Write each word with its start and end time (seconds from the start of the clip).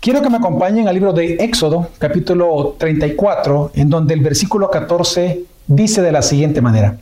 Quiero 0.00 0.22
que 0.22 0.30
me 0.30 0.38
acompañen 0.38 0.88
al 0.88 0.94
libro 0.94 1.12
de 1.12 1.34
Éxodo, 1.34 1.90
capítulo 1.98 2.74
34, 2.78 3.72
en 3.74 3.90
donde 3.90 4.14
el 4.14 4.20
versículo 4.20 4.70
14 4.70 5.44
dice 5.66 6.00
de 6.00 6.10
la 6.10 6.22
siguiente 6.22 6.62
manera, 6.62 6.96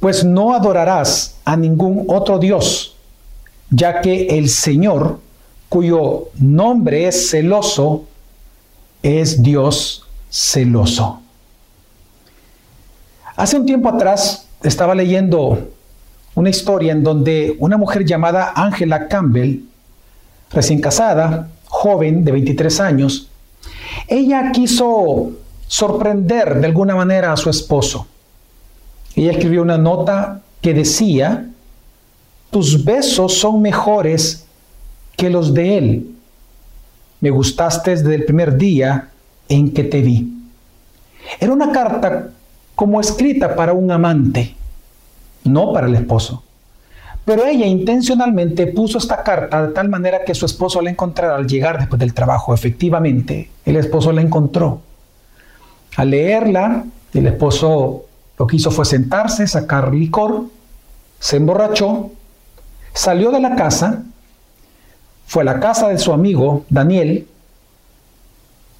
pues 0.00 0.24
no 0.24 0.54
adorarás 0.54 1.36
a 1.44 1.54
ningún 1.54 2.06
otro 2.08 2.38
Dios, 2.38 2.96
ya 3.68 4.00
que 4.00 4.38
el 4.38 4.48
Señor, 4.48 5.20
cuyo 5.68 6.30
nombre 6.38 7.08
es 7.08 7.28
celoso, 7.28 8.06
es 9.02 9.42
Dios 9.42 10.06
celoso. 10.30 11.20
Hace 13.36 13.58
un 13.58 13.66
tiempo 13.66 13.90
atrás 13.90 14.46
estaba 14.62 14.94
leyendo 14.94 15.68
una 16.34 16.48
historia 16.48 16.92
en 16.92 17.02
donde 17.02 17.54
una 17.58 17.76
mujer 17.76 18.06
llamada 18.06 18.54
Angela 18.56 19.08
Campbell, 19.08 19.64
recién 20.50 20.80
casada, 20.80 21.50
joven 21.72 22.22
de 22.22 22.32
23 22.32 22.80
años, 22.80 23.28
ella 24.06 24.52
quiso 24.52 25.32
sorprender 25.66 26.60
de 26.60 26.66
alguna 26.66 26.94
manera 26.94 27.32
a 27.32 27.36
su 27.36 27.48
esposo. 27.48 28.06
Ella 29.16 29.32
escribió 29.32 29.62
una 29.62 29.78
nota 29.78 30.42
que 30.60 30.74
decía, 30.74 31.48
tus 32.50 32.84
besos 32.84 33.38
son 33.38 33.62
mejores 33.62 34.44
que 35.16 35.30
los 35.30 35.54
de 35.54 35.78
él. 35.78 36.14
Me 37.20 37.30
gustaste 37.30 37.92
desde 37.92 38.14
el 38.16 38.26
primer 38.26 38.58
día 38.58 39.08
en 39.48 39.72
que 39.72 39.84
te 39.84 40.02
vi. 40.02 40.30
Era 41.40 41.54
una 41.54 41.72
carta 41.72 42.28
como 42.74 43.00
escrita 43.00 43.56
para 43.56 43.72
un 43.72 43.90
amante, 43.90 44.54
no 45.44 45.72
para 45.72 45.86
el 45.86 45.94
esposo. 45.94 46.44
Pero 47.24 47.44
ella 47.44 47.66
intencionalmente 47.66 48.66
puso 48.66 48.98
esta 48.98 49.22
carta 49.22 49.66
de 49.66 49.72
tal 49.72 49.88
manera 49.88 50.24
que 50.24 50.34
su 50.34 50.44
esposo 50.44 50.80
la 50.82 50.90
encontrara 50.90 51.36
al 51.36 51.46
llegar 51.46 51.78
después 51.78 52.00
del 52.00 52.14
trabajo. 52.14 52.52
Efectivamente, 52.52 53.50
el 53.64 53.76
esposo 53.76 54.10
la 54.10 54.22
encontró. 54.22 54.80
Al 55.96 56.10
leerla, 56.10 56.84
el 57.14 57.26
esposo 57.26 58.06
lo 58.38 58.46
que 58.46 58.56
hizo 58.56 58.70
fue 58.70 58.84
sentarse, 58.84 59.46
sacar 59.46 59.94
licor, 59.94 60.46
se 61.20 61.36
emborrachó, 61.36 62.10
salió 62.92 63.30
de 63.30 63.40
la 63.40 63.54
casa, 63.54 64.02
fue 65.26 65.42
a 65.42 65.44
la 65.44 65.60
casa 65.60 65.88
de 65.88 65.98
su 65.98 66.12
amigo 66.12 66.64
Daniel 66.68 67.28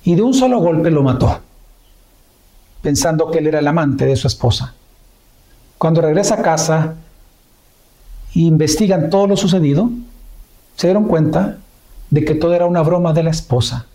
y 0.02 0.14
de 0.16 0.22
un 0.22 0.34
solo 0.34 0.58
golpe 0.58 0.90
lo 0.90 1.02
mató, 1.02 1.40
pensando 2.82 3.30
que 3.30 3.38
él 3.38 3.46
era 3.46 3.60
el 3.60 3.68
amante 3.68 4.04
de 4.04 4.16
su 4.16 4.26
esposa. 4.26 4.74
Cuando 5.78 6.00
regresa 6.00 6.34
a 6.34 6.42
casa, 6.42 6.94
investigan 8.34 9.10
todo 9.10 9.26
lo 9.26 9.36
sucedido, 9.36 9.90
se 10.76 10.86
dieron 10.86 11.04
cuenta 11.04 11.58
de 12.10 12.24
que 12.24 12.34
todo 12.34 12.54
era 12.54 12.66
una 12.66 12.82
broma 12.82 13.12
de 13.12 13.22
la 13.22 13.30
esposa. 13.30 13.86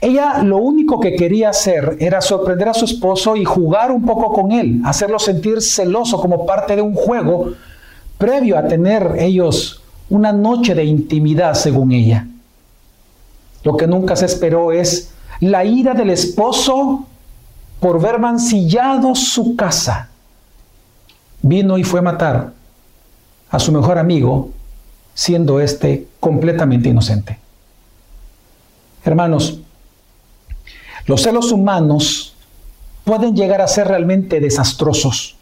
Ella 0.00 0.42
lo 0.42 0.58
único 0.58 1.00
que 1.00 1.14
quería 1.16 1.50
hacer 1.50 1.96
era 2.00 2.20
sorprender 2.20 2.68
a 2.68 2.74
su 2.74 2.84
esposo 2.84 3.36
y 3.36 3.44
jugar 3.44 3.90
un 3.90 4.04
poco 4.06 4.32
con 4.32 4.52
él, 4.52 4.80
hacerlo 4.84 5.18
sentir 5.18 5.60
celoso 5.60 6.20
como 6.20 6.46
parte 6.46 6.76
de 6.76 6.82
un 6.82 6.94
juego 6.94 7.52
previo 8.16 8.56
a 8.56 8.68
tener 8.68 9.16
ellos 9.18 9.82
una 10.08 10.32
noche 10.32 10.74
de 10.74 10.84
intimidad, 10.84 11.54
según 11.54 11.92
ella. 11.92 12.26
Lo 13.62 13.76
que 13.76 13.86
nunca 13.86 14.16
se 14.16 14.26
esperó 14.26 14.72
es 14.72 15.12
la 15.40 15.64
ira 15.64 15.94
del 15.94 16.10
esposo 16.10 17.06
por 17.80 18.00
ver 18.00 18.18
mancillado 18.18 19.14
su 19.14 19.56
casa. 19.56 20.08
Vino 21.42 21.78
y 21.78 21.84
fue 21.84 22.00
a 22.00 22.02
matar 22.02 22.59
a 23.50 23.58
su 23.58 23.72
mejor 23.72 23.98
amigo, 23.98 24.50
siendo 25.14 25.60
éste 25.60 26.06
completamente 26.20 26.88
inocente. 26.88 27.38
Hermanos, 29.04 29.58
los 31.06 31.22
celos 31.22 31.50
humanos 31.50 32.34
pueden 33.04 33.34
llegar 33.34 33.60
a 33.60 33.68
ser 33.68 33.88
realmente 33.88 34.40
desastrosos. 34.40 35.36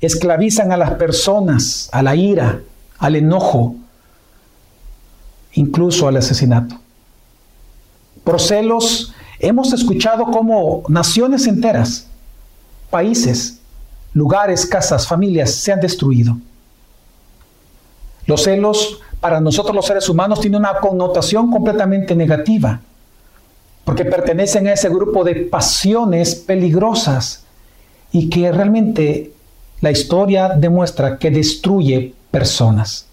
Esclavizan 0.00 0.72
a 0.72 0.76
las 0.76 0.92
personas, 0.92 1.88
a 1.92 2.02
la 2.02 2.16
ira, 2.16 2.60
al 2.98 3.16
enojo, 3.16 3.76
incluso 5.52 6.08
al 6.08 6.16
asesinato. 6.16 6.80
Por 8.24 8.40
celos 8.40 9.12
hemos 9.38 9.72
escuchado 9.72 10.24
cómo 10.24 10.82
naciones 10.88 11.46
enteras, 11.46 12.08
países, 12.90 13.60
lugares, 14.14 14.66
casas, 14.66 15.06
familias 15.06 15.52
se 15.52 15.72
han 15.72 15.80
destruido. 15.80 16.36
Los 18.26 18.42
celos 18.44 19.00
para 19.20 19.40
nosotros 19.40 19.74
los 19.74 19.86
seres 19.86 20.08
humanos 20.08 20.40
tienen 20.40 20.60
una 20.60 20.78
connotación 20.80 21.50
completamente 21.50 22.14
negativa, 22.14 22.80
porque 23.84 24.04
pertenecen 24.04 24.66
a 24.66 24.72
ese 24.72 24.88
grupo 24.88 25.24
de 25.24 25.34
pasiones 25.36 26.34
peligrosas 26.34 27.44
y 28.12 28.28
que 28.28 28.52
realmente 28.52 29.32
la 29.80 29.90
historia 29.90 30.50
demuestra 30.50 31.18
que 31.18 31.30
destruye 31.30 32.14
personas. 32.30 33.06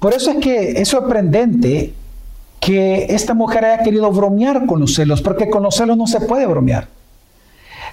Por 0.00 0.12
eso 0.12 0.30
es 0.30 0.36
que 0.36 0.80
es 0.80 0.88
sorprendente 0.88 1.94
que 2.60 3.06
esta 3.10 3.34
mujer 3.34 3.64
haya 3.64 3.82
querido 3.82 4.10
bromear 4.10 4.66
con 4.66 4.80
los 4.80 4.94
celos, 4.94 5.22
porque 5.22 5.50
con 5.50 5.62
los 5.62 5.76
celos 5.76 5.96
no 5.96 6.06
se 6.06 6.20
puede 6.20 6.46
bromear. 6.46 6.88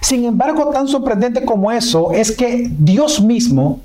Sin 0.00 0.24
embargo, 0.24 0.70
tan 0.70 0.88
sorprendente 0.88 1.44
como 1.44 1.70
eso 1.70 2.12
es 2.12 2.32
que 2.32 2.70
Dios 2.78 3.20
mismo 3.20 3.80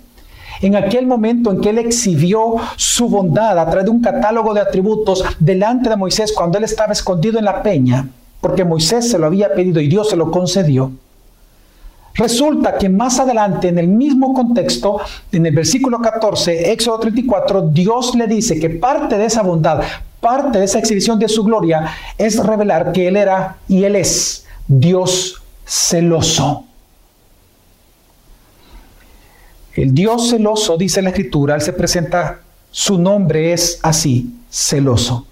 en 0.62 0.76
aquel 0.76 1.08
momento 1.08 1.52
en 1.52 1.62
que 1.62 1.70
él 1.70 1.78
exhibió 1.78 2.56
su 2.76 3.10
bondad 3.10 3.58
a 3.58 3.66
través 3.66 3.86
de 3.86 3.92
un 3.92 4.02
catálogo 4.02 4.54
de 4.54 4.62
atributos 4.62 5.24
delante 5.40 5.90
de 5.90 5.96
Moisés 5.96 6.34
cuando 6.34 6.58
él 6.58 6.64
estaba 6.64 6.94
escondido 6.94 7.40
en 7.40 7.46
la 7.46 7.64
peña, 7.64 8.08
porque 8.42 8.64
Moisés 8.64 9.10
se 9.10 9.18
lo 9.18 9.28
había 9.28 9.54
pedido 9.54 9.82
y 9.82 9.88
Dios 9.88 10.10
se 10.10 10.16
lo 10.16 10.32
concedió. 10.32 10.92
Resulta 12.18 12.78
que 12.80 12.90
más 12.90 13.20
adelante, 13.20 13.68
en 13.68 13.78
el 13.78 13.88
mismo 13.88 14.34
contexto, 14.34 15.00
en 15.32 15.46
el 15.46 15.54
versículo 15.54 16.02
14, 16.02 16.72
Éxodo 16.72 17.00
34, 17.00 17.70
Dios 17.70 18.16
le 18.16 18.26
dice 18.26 18.60
que 18.60 18.72
parte 18.72 19.20
de 19.20 19.26
esa 19.26 19.44
bondad, 19.44 19.82
parte 20.20 20.58
de 20.58 20.66
esa 20.66 20.80
exhibición 20.80 21.20
de 21.20 21.30
su 21.30 21.44
gloria, 21.44 21.86
es 22.18 22.44
revelar 22.44 22.92
que 22.92 23.08
Él 23.08 23.18
era 23.18 23.58
y 23.68 23.84
Él 23.84 23.96
es 23.96 24.46
Dios 24.68 25.44
celoso. 25.64 26.67
El 29.78 29.94
Dios 29.94 30.32
celoso, 30.32 30.76
dice 30.76 31.04
la 31.04 31.10
Escritura, 31.10 31.54
Él 31.54 31.62
se 31.62 31.72
presenta, 31.72 32.40
su 32.72 32.98
nombre 32.98 33.54
es 33.54 33.80
así, 33.84 34.34
celoso. 34.50 35.28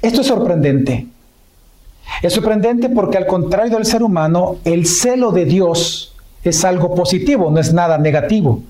Esto 0.00 0.20
es 0.20 0.28
sorprendente. 0.28 1.08
Es 2.22 2.32
sorprendente 2.32 2.88
porque 2.88 3.18
al 3.18 3.26
contrario 3.26 3.76
del 3.76 3.86
ser 3.86 4.04
humano, 4.04 4.58
el 4.64 4.86
celo 4.86 5.32
de 5.32 5.46
Dios 5.46 6.14
es 6.44 6.64
algo 6.64 6.94
positivo, 6.94 7.50
no 7.50 7.58
es 7.58 7.72
nada 7.72 7.98
negativo. 7.98 8.62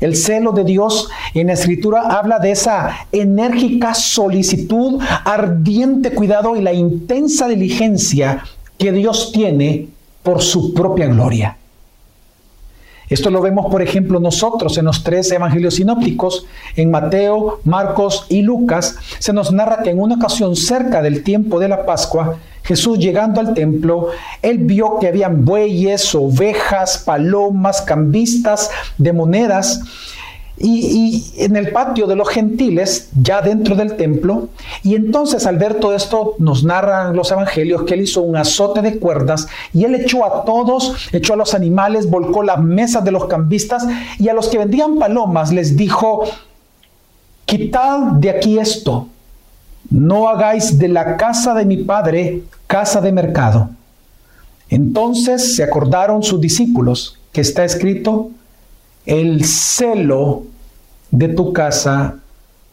El 0.00 0.16
celo 0.16 0.52
de 0.52 0.64
Dios 0.64 1.10
en 1.34 1.48
la 1.48 1.52
escritura 1.52 2.18
habla 2.18 2.38
de 2.38 2.52
esa 2.52 3.06
enérgica 3.12 3.92
solicitud, 3.92 4.98
ardiente 5.26 6.12
cuidado 6.12 6.56
y 6.56 6.62
la 6.62 6.72
intensa 6.72 7.48
diligencia 7.48 8.44
que 8.78 8.92
Dios 8.92 9.30
tiene 9.30 9.88
por 10.22 10.40
su 10.40 10.72
propia 10.72 11.06
gloria. 11.08 11.58
Esto 13.12 13.28
lo 13.28 13.42
vemos, 13.42 13.70
por 13.70 13.82
ejemplo, 13.82 14.18
nosotros 14.20 14.78
en 14.78 14.86
los 14.86 15.04
tres 15.04 15.30
evangelios 15.32 15.74
sinópticos, 15.74 16.46
en 16.76 16.90
Mateo, 16.90 17.60
Marcos 17.64 18.24
y 18.30 18.40
Lucas, 18.40 18.96
se 19.18 19.34
nos 19.34 19.52
narra 19.52 19.82
que 19.82 19.90
en 19.90 20.00
una 20.00 20.14
ocasión 20.14 20.56
cerca 20.56 21.02
del 21.02 21.22
tiempo 21.22 21.60
de 21.60 21.68
la 21.68 21.84
Pascua, 21.84 22.38
Jesús 22.62 22.98
llegando 22.98 23.38
al 23.38 23.52
templo, 23.52 24.08
él 24.40 24.56
vio 24.60 24.98
que 24.98 25.08
habían 25.08 25.44
bueyes, 25.44 26.14
ovejas, 26.14 27.02
palomas, 27.04 27.82
cambistas 27.82 28.70
de 28.96 29.12
monedas 29.12 29.82
y, 30.58 31.32
en 31.38 31.56
el 31.56 31.72
patio 31.72 32.06
de 32.06 32.16
los 32.16 32.28
gentiles, 32.28 33.08
ya 33.20 33.40
dentro 33.40 33.74
del 33.74 33.96
templo. 33.96 34.48
Y 34.82 34.94
entonces 34.94 35.46
al 35.46 35.58
ver 35.58 35.74
todo 35.74 35.94
esto, 35.94 36.34
nos 36.38 36.64
narran 36.64 37.16
los 37.16 37.30
evangelios 37.30 37.82
que 37.82 37.94
él 37.94 38.02
hizo 38.02 38.22
un 38.22 38.36
azote 38.36 38.82
de 38.82 38.98
cuerdas 38.98 39.48
y 39.72 39.84
él 39.84 39.94
echó 39.94 40.24
a 40.24 40.44
todos, 40.44 41.08
echó 41.12 41.34
a 41.34 41.36
los 41.36 41.54
animales, 41.54 42.08
volcó 42.08 42.42
las 42.42 42.60
mesas 42.60 43.04
de 43.04 43.12
los 43.12 43.26
cambistas 43.26 43.86
y 44.18 44.28
a 44.28 44.34
los 44.34 44.48
que 44.48 44.58
vendían 44.58 44.98
palomas 44.98 45.52
les 45.52 45.76
dijo, 45.76 46.24
quitad 47.44 47.98
de 48.12 48.30
aquí 48.30 48.58
esto, 48.58 49.08
no 49.90 50.28
hagáis 50.28 50.78
de 50.78 50.88
la 50.88 51.16
casa 51.16 51.54
de 51.54 51.64
mi 51.64 51.78
padre 51.78 52.42
casa 52.66 53.00
de 53.00 53.12
mercado. 53.12 53.68
Entonces 54.70 55.54
se 55.54 55.62
acordaron 55.62 56.22
sus 56.22 56.40
discípulos 56.40 57.18
que 57.32 57.42
está 57.42 57.64
escrito, 57.64 58.30
el 59.06 59.44
celo 59.44 60.44
de 61.10 61.28
tu 61.28 61.52
casa 61.52 62.18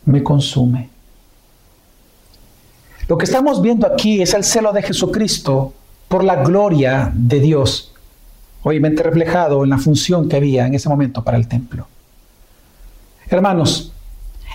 me 0.05 0.23
consume. 0.23 0.89
Lo 3.07 3.17
que 3.17 3.25
estamos 3.25 3.61
viendo 3.61 3.87
aquí 3.87 4.21
es 4.21 4.33
el 4.33 4.43
celo 4.43 4.71
de 4.71 4.83
Jesucristo 4.83 5.73
por 6.07 6.23
la 6.23 6.43
gloria 6.43 7.11
de 7.13 7.39
Dios, 7.39 7.91
obviamente 8.63 9.03
reflejado 9.03 9.63
en 9.63 9.71
la 9.71 9.77
función 9.77 10.29
que 10.29 10.37
había 10.37 10.67
en 10.67 10.75
ese 10.75 10.89
momento 10.89 11.23
para 11.23 11.37
el 11.37 11.47
templo. 11.47 11.87
Hermanos, 13.29 13.91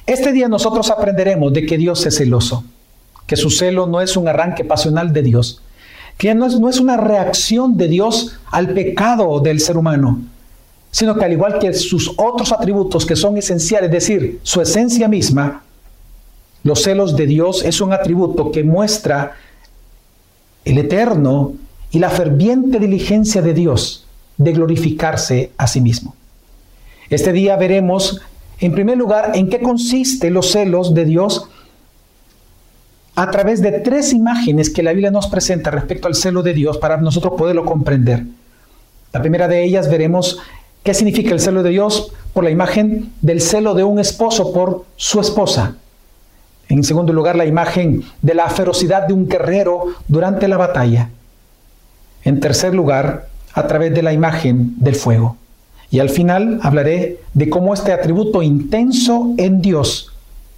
Este 0.07 0.33
día 0.33 0.49
nosotros 0.49 0.91
aprenderemos 0.91 1.53
de 1.55 1.65
que 1.65 1.79
Dios 1.79 2.05
es 2.05 2.19
celoso, 2.19 2.65
que 3.27 3.37
su 3.37 3.49
celo 3.49 3.87
no 3.87 4.03
es 4.03 4.19
un 4.19 4.29
arranque 4.29 4.63
pasional 4.63 5.15
de 5.15 5.23
Dios, 5.23 5.63
que 6.19 6.35
no 6.35 6.45
es, 6.45 6.61
no 6.61 6.69
es 6.69 6.79
una 6.79 6.99
reacción 6.99 7.79
de 7.79 7.89
Dios 7.89 8.39
al 8.51 8.75
pecado 8.75 9.41
del 9.41 9.61
ser 9.61 9.79
humano, 9.79 10.21
sino 10.95 11.17
que 11.17 11.25
al 11.25 11.33
igual 11.33 11.59
que 11.59 11.75
sus 11.75 12.13
otros 12.17 12.53
atributos 12.53 13.05
que 13.05 13.17
son 13.17 13.37
esenciales, 13.37 13.89
es 13.89 13.93
decir, 13.93 14.39
su 14.45 14.61
esencia 14.61 15.09
misma, 15.09 15.65
los 16.63 16.85
celos 16.85 17.17
de 17.17 17.27
Dios 17.27 17.65
es 17.65 17.81
un 17.81 17.93
atributo 17.93 18.53
que 18.53 18.63
muestra 18.63 19.33
el 20.65 20.79
eterno 20.79 21.55
y 21.91 21.99
la 21.99 22.11
ferviente 22.11 22.79
diligencia 22.79 23.43
de 23.43 23.55
Dios 23.55 24.07
de 24.37 24.53
glorificarse 24.53 25.51
a 25.57 25.67
sí 25.67 25.81
mismo. 25.81 26.15
Este 27.11 27.33
día 27.33 27.57
veremos, 27.57 28.21
en 28.61 28.71
primer 28.71 28.97
lugar, 28.97 29.33
en 29.35 29.51
qué 29.51 29.59
consiste 29.59 30.31
los 30.31 30.53
celos 30.53 30.95
de 30.95 31.07
Dios 31.07 31.49
a 33.17 33.33
través 33.33 33.61
de 33.63 33.73
tres 33.81 34.13
imágenes 34.13 34.71
que 34.71 34.85
la 34.85 34.93
Biblia 34.93 35.11
nos 35.11 35.27
presenta 35.27 35.73
respecto 35.73 36.07
al 36.07 36.15
celo 36.15 36.45
de 36.45 36.55
Dios 36.55 36.79
para 36.79 36.99
nosotros 36.99 37.35
poderlo 37.37 37.65
comprender. 37.65 38.23
La 39.13 39.21
primera 39.21 39.49
de 39.49 39.65
ellas 39.65 39.91
veremos 39.91 40.39
qué 40.85 40.95
significa 40.95 41.33
el 41.33 41.41
celo 41.41 41.65
de 41.65 41.71
Dios 41.71 42.13
por 42.33 42.45
la 42.45 42.51
imagen 42.51 43.13
del 43.21 43.41
celo 43.41 43.75
de 43.75 43.83
un 43.83 43.99
esposo 43.99 44.53
por 44.53 44.85
su 44.97 45.21
esposa. 45.21 45.77
En 46.69 46.85
segundo 46.85 47.13
lugar, 47.13 47.37
la 47.37 47.47
imagen 47.47 48.05
de 48.23 48.35
la 48.35 48.49
ferocidad 48.49 49.07
de 49.07 49.15
un 49.15 49.29
guerrero 49.29 49.87
durante 50.07 50.47
la 50.47 50.57
batalla. 50.57 51.11
En 52.23 52.39
tercer 52.41 52.75
lugar, 52.75 53.29
a 53.55 53.67
través 53.67 53.95
de 53.95 54.03
la 54.03 54.13
imagen 54.13 54.75
del 54.79 54.95
fuego. 54.95 55.37
Y 55.91 56.01
al 56.01 56.11
final 56.11 56.59
hablaré 56.63 57.21
de 57.35 57.49
cómo 57.49 57.73
este 57.73 57.93
atributo 57.93 58.43
intenso 58.43 59.35
en 59.37 59.63
Dios 59.63 60.13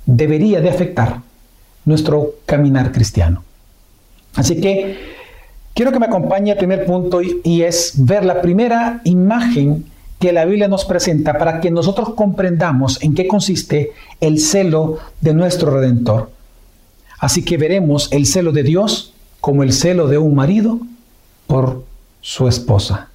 debería 0.06 0.60
de 0.60 0.70
afectar 0.70 1.20
nuestro 1.84 2.36
caminar 2.46 2.92
cristiano. 2.92 3.44
Así 4.34 4.60
que 4.60 4.96
quiero 5.74 5.92
que 5.92 5.98
me 5.98 6.06
acompañe 6.06 6.52
al 6.52 6.58
primer 6.58 6.86
punto 6.86 7.20
y, 7.22 7.62
es 7.62 7.92
ver 7.96 8.24
la 8.24 8.40
primera 8.40 9.00
imagen 9.04 9.84
que 10.18 10.32
la 10.32 10.44
Biblia 10.44 10.68
nos 10.68 10.84
presenta 10.84 11.36
para 11.38 11.60
que 11.60 11.70
nosotros 11.70 12.14
comprendamos 12.14 13.02
en 13.02 13.14
qué 13.14 13.26
consiste 13.26 13.92
el 14.20 14.40
celo 14.40 14.98
de 15.20 15.34
nuestro 15.34 15.70
Redentor. 15.70 16.30
Así 17.18 17.44
que 17.44 17.56
veremos 17.56 18.10
el 18.12 18.26
celo 18.26 18.52
de 18.52 18.62
Dios 18.62 19.12
como 19.40 19.62
el 19.62 19.72
celo 19.72 20.06
de 20.08 20.18
un 20.18 20.34
marido 20.34 20.80
por 21.46 21.84
su 22.20 22.48
esposa. 22.48 23.10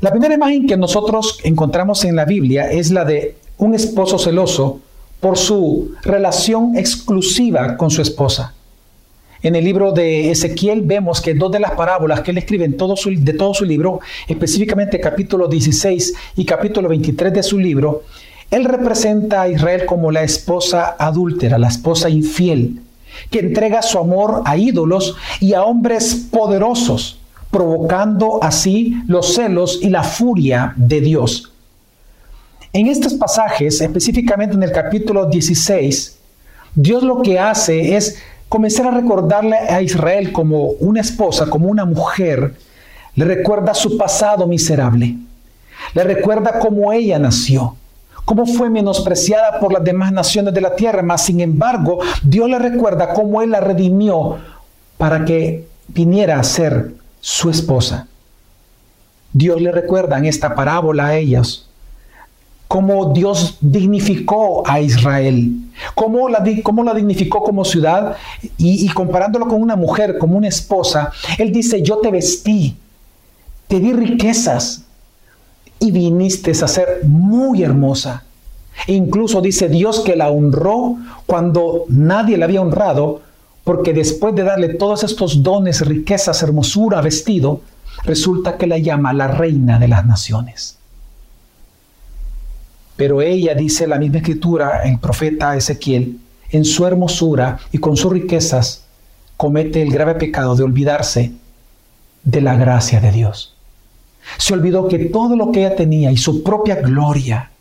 La 0.00 0.10
primera 0.10 0.34
imagen 0.34 0.66
que 0.66 0.76
nosotros 0.76 1.40
encontramos 1.42 2.04
en 2.04 2.16
la 2.16 2.24
Biblia 2.24 2.70
es 2.70 2.90
la 2.90 3.04
de 3.04 3.36
un 3.56 3.74
esposo 3.74 4.18
celoso 4.18 4.80
por 5.20 5.36
su 5.36 5.92
relación 6.02 6.76
exclusiva 6.76 7.76
con 7.76 7.90
su 7.90 8.00
esposa. 8.02 8.54
En 9.40 9.54
el 9.54 9.64
libro 9.64 9.92
de 9.92 10.32
Ezequiel 10.32 10.82
vemos 10.82 11.20
que 11.20 11.32
dos 11.32 11.52
de 11.52 11.60
las 11.60 11.72
parábolas 11.72 12.22
que 12.22 12.32
él 12.32 12.38
escribe 12.38 12.66
de 12.66 12.74
todo 12.74 12.96
su 13.54 13.64
libro, 13.64 14.00
específicamente 14.26 14.98
capítulo 14.98 15.46
16 15.46 16.14
y 16.36 16.44
capítulo 16.44 16.88
23 16.88 17.32
de 17.32 17.42
su 17.44 17.56
libro, 17.56 18.02
él 18.50 18.64
representa 18.64 19.42
a 19.42 19.48
Israel 19.48 19.86
como 19.86 20.10
la 20.10 20.22
esposa 20.22 20.96
adúltera, 20.98 21.56
la 21.56 21.68
esposa 21.68 22.08
infiel, 22.08 22.80
que 23.30 23.38
entrega 23.38 23.82
su 23.82 23.98
amor 23.98 24.42
a 24.44 24.56
ídolos 24.56 25.14
y 25.40 25.54
a 25.54 25.62
hombres 25.62 26.14
poderosos, 26.32 27.20
provocando 27.52 28.42
así 28.42 28.96
los 29.06 29.34
celos 29.34 29.78
y 29.80 29.90
la 29.90 30.02
furia 30.02 30.72
de 30.76 31.00
Dios. 31.00 31.52
En 32.72 32.88
estos 32.88 33.14
pasajes, 33.14 33.80
específicamente 33.80 34.56
en 34.56 34.64
el 34.64 34.72
capítulo 34.72 35.26
16, 35.26 36.18
Dios 36.74 37.02
lo 37.02 37.22
que 37.22 37.38
hace 37.38 37.96
es 37.96 38.18
comenzar 38.48 38.86
a 38.86 38.90
recordarle 38.90 39.56
a 39.56 39.82
Israel 39.82 40.32
como 40.32 40.70
una 40.80 41.00
esposa, 41.00 41.46
como 41.46 41.68
una 41.68 41.84
mujer, 41.84 42.54
le 43.14 43.24
recuerda 43.24 43.74
su 43.74 43.96
pasado 43.98 44.46
miserable, 44.46 45.16
le 45.94 46.04
recuerda 46.04 46.58
cómo 46.58 46.92
ella 46.92 47.18
nació, 47.18 47.76
cómo 48.24 48.46
fue 48.46 48.70
menospreciada 48.70 49.58
por 49.58 49.72
las 49.72 49.84
demás 49.84 50.12
naciones 50.12 50.54
de 50.54 50.60
la 50.60 50.76
tierra, 50.76 51.02
mas 51.02 51.24
sin 51.24 51.40
embargo 51.40 51.98
Dios 52.22 52.48
le 52.48 52.58
recuerda 52.58 53.12
cómo 53.12 53.42
Él 53.42 53.50
la 53.50 53.60
redimió 53.60 54.38
para 54.96 55.24
que 55.24 55.66
viniera 55.88 56.38
a 56.38 56.44
ser 56.44 56.94
su 57.20 57.50
esposa. 57.50 58.06
Dios 59.32 59.60
le 59.60 59.72
recuerda 59.72 60.18
en 60.18 60.24
esta 60.24 60.54
parábola 60.54 61.06
a 61.06 61.16
ellos 61.16 61.68
cómo 62.66 63.12
Dios 63.12 63.56
dignificó 63.60 64.62
a 64.66 64.80
Israel, 64.80 65.52
cómo 65.94 66.28
la, 66.28 66.40
dignificó 66.40 67.42
como 67.42 67.64
ciudad 67.64 68.16
y, 68.56 68.86
y 68.86 68.88
comparándolo 68.88 69.46
con 69.46 69.60
una 69.62 69.76
mujer, 69.76 70.18
como 70.18 70.36
una 70.36 70.48
esposa, 70.48 71.12
Él 71.38 71.52
dice, 71.52 71.82
yo 71.82 71.98
te 71.98 72.10
vestí, 72.10 72.76
te 73.66 73.80
di 73.80 73.92
riquezas 73.92 74.84
y 75.78 75.90
viniste 75.90 76.50
a 76.50 76.68
ser 76.68 77.00
muy 77.04 77.62
hermosa. 77.62 78.24
E 78.86 78.94
incluso 78.94 79.40
dice 79.40 79.68
Dios 79.68 80.00
que 80.00 80.16
la 80.16 80.30
honró 80.30 80.96
cuando 81.26 81.84
nadie 81.88 82.38
la 82.38 82.44
había 82.44 82.62
honrado, 82.62 83.22
porque 83.64 83.92
después 83.92 84.34
de 84.34 84.44
darle 84.44 84.74
todos 84.74 85.04
estos 85.04 85.42
dones, 85.42 85.86
riquezas, 85.86 86.42
hermosura, 86.42 87.00
vestido, 87.00 87.60
resulta 88.04 88.56
que 88.56 88.66
la 88.66 88.78
llama 88.78 89.12
la 89.12 89.28
reina 89.28 89.78
de 89.78 89.88
las 89.88 90.06
naciones. 90.06 90.77
Pero 92.98 93.22
ella, 93.22 93.54
dice 93.54 93.86
la 93.86 93.96
misma 93.96 94.18
escritura, 94.18 94.82
el 94.82 94.98
profeta 94.98 95.56
Ezequiel, 95.56 96.18
en 96.50 96.64
su 96.64 96.84
hermosura 96.84 97.60
y 97.70 97.78
con 97.78 97.96
sus 97.96 98.12
riquezas, 98.12 98.86
comete 99.36 99.80
el 99.80 99.92
grave 99.92 100.16
pecado 100.16 100.56
de 100.56 100.64
olvidarse 100.64 101.30
de 102.24 102.40
la 102.40 102.56
gracia 102.56 103.00
de 103.00 103.12
Dios. 103.12 103.54
Se 104.36 104.52
olvidó 104.52 104.88
que 104.88 104.98
todo 104.98 105.36
lo 105.36 105.52
que 105.52 105.60
ella 105.60 105.76
tenía 105.76 106.10
y 106.10 106.16
su 106.16 106.42
propia 106.42 106.74
gloria 106.74 107.52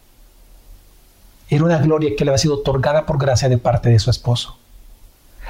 era 1.49 1.63
una 1.63 1.77
gloria 1.77 2.15
que 2.17 2.25
le 2.25 2.31
había 2.31 2.39
sido 2.39 2.55
otorgada 2.55 3.05
por 3.05 3.19
gracia 3.19 3.47
de 3.47 3.59
parte 3.59 3.89
de 3.89 3.99
su 3.99 4.09
esposo. 4.09 4.57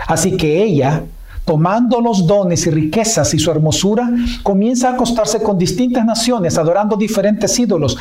Así 0.06 0.36
que 0.36 0.64
ella, 0.64 1.06
tomando 1.46 2.02
los 2.02 2.28
dones 2.28 2.68
y 2.68 2.72
riquezas 2.72 3.34
y 3.34 3.40
su 3.40 3.50
hermosura, 3.52 4.10
comienza 4.44 4.90
a 4.90 4.94
acostarse 4.96 5.42
con 5.42 5.58
distintas 5.58 6.04
naciones, 6.04 6.58
adorando 6.58 6.98
diferentes 6.98 7.58
ídolos, 7.58 7.98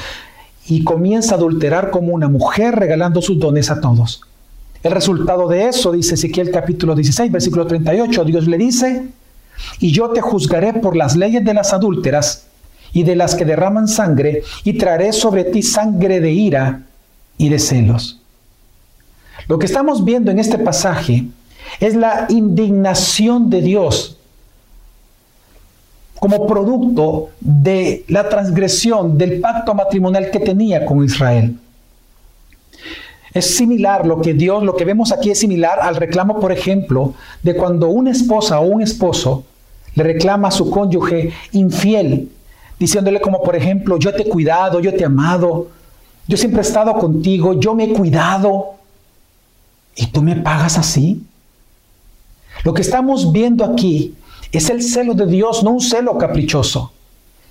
y 0.68 0.84
comienza 0.84 1.34
a 1.34 1.38
adulterar 1.38 1.90
como 1.90 2.12
una 2.12 2.28
mujer 2.28 2.74
regalando 2.74 3.22
sus 3.22 3.38
dones 3.38 3.70
a 3.70 3.80
todos. 3.80 4.20
El 4.82 4.92
resultado 4.92 5.48
de 5.48 5.68
eso, 5.68 5.92
dice 5.92 6.14
Ezequiel 6.14 6.50
capítulo 6.50 6.94
16, 6.94 7.30
versículo 7.32 7.66
38, 7.66 8.24
Dios 8.24 8.46
le 8.46 8.58
dice, 8.58 9.06
y 9.80 9.92
yo 9.92 10.10
te 10.10 10.20
juzgaré 10.20 10.74
por 10.74 10.96
las 10.96 11.16
leyes 11.16 11.44
de 11.44 11.54
las 11.54 11.72
adúlteras 11.72 12.46
y 12.92 13.02
de 13.02 13.16
las 13.16 13.34
que 13.34 13.44
derraman 13.44 13.88
sangre, 13.88 14.42
y 14.64 14.74
traeré 14.74 15.12
sobre 15.12 15.44
ti 15.44 15.62
sangre 15.62 16.20
de 16.20 16.32
ira 16.32 16.82
y 17.36 17.48
de 17.48 17.58
celos. 17.58 18.20
Lo 19.48 19.58
que 19.58 19.66
estamos 19.66 20.04
viendo 20.04 20.30
en 20.30 20.38
este 20.38 20.58
pasaje 20.58 21.26
es 21.80 21.94
la 21.94 22.26
indignación 22.28 23.50
de 23.50 23.60
Dios 23.60 24.15
como 26.26 26.44
producto 26.44 27.28
de 27.38 28.04
la 28.08 28.28
transgresión 28.28 29.16
del 29.16 29.40
pacto 29.40 29.74
matrimonial 29.74 30.28
que 30.32 30.40
tenía 30.40 30.84
con 30.84 31.04
Israel. 31.04 31.56
Es 33.32 33.56
similar 33.56 34.04
lo 34.04 34.20
que 34.20 34.34
Dios, 34.34 34.64
lo 34.64 34.74
que 34.74 34.84
vemos 34.84 35.12
aquí 35.12 35.30
es 35.30 35.38
similar 35.38 35.78
al 35.80 35.94
reclamo, 35.94 36.40
por 36.40 36.50
ejemplo, 36.50 37.14
de 37.44 37.54
cuando 37.54 37.90
una 37.90 38.10
esposa 38.10 38.58
o 38.58 38.66
un 38.66 38.82
esposo 38.82 39.44
le 39.94 40.02
reclama 40.02 40.48
a 40.48 40.50
su 40.50 40.68
cónyuge 40.68 41.32
infiel, 41.52 42.28
diciéndole 42.76 43.20
como, 43.20 43.40
por 43.40 43.54
ejemplo, 43.54 43.96
yo 43.96 44.12
te 44.12 44.22
he 44.22 44.28
cuidado, 44.28 44.80
yo 44.80 44.92
te 44.92 45.02
he 45.02 45.06
amado, 45.06 45.68
yo 46.26 46.36
siempre 46.36 46.60
he 46.60 46.66
estado 46.66 46.92
contigo, 46.94 47.52
yo 47.60 47.72
me 47.72 47.84
he 47.84 47.92
cuidado, 47.92 48.74
y 49.94 50.06
tú 50.08 50.22
me 50.22 50.34
pagas 50.34 50.76
así. 50.76 51.22
Lo 52.64 52.74
que 52.74 52.82
estamos 52.82 53.30
viendo 53.30 53.64
aquí 53.64 54.16
es 54.52 54.70
el 54.70 54.82
celo 54.82 55.14
de 55.14 55.26
Dios, 55.26 55.62
no 55.62 55.70
un 55.70 55.80
celo 55.80 56.16
caprichoso, 56.18 56.92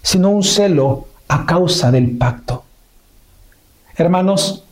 sino 0.02 0.30
un 0.30 0.44
celo 0.44 1.08
a 1.28 1.46
causa 1.46 1.92
del 1.92 2.18
pacto. 2.18 2.64
Hermanos, 3.98 4.64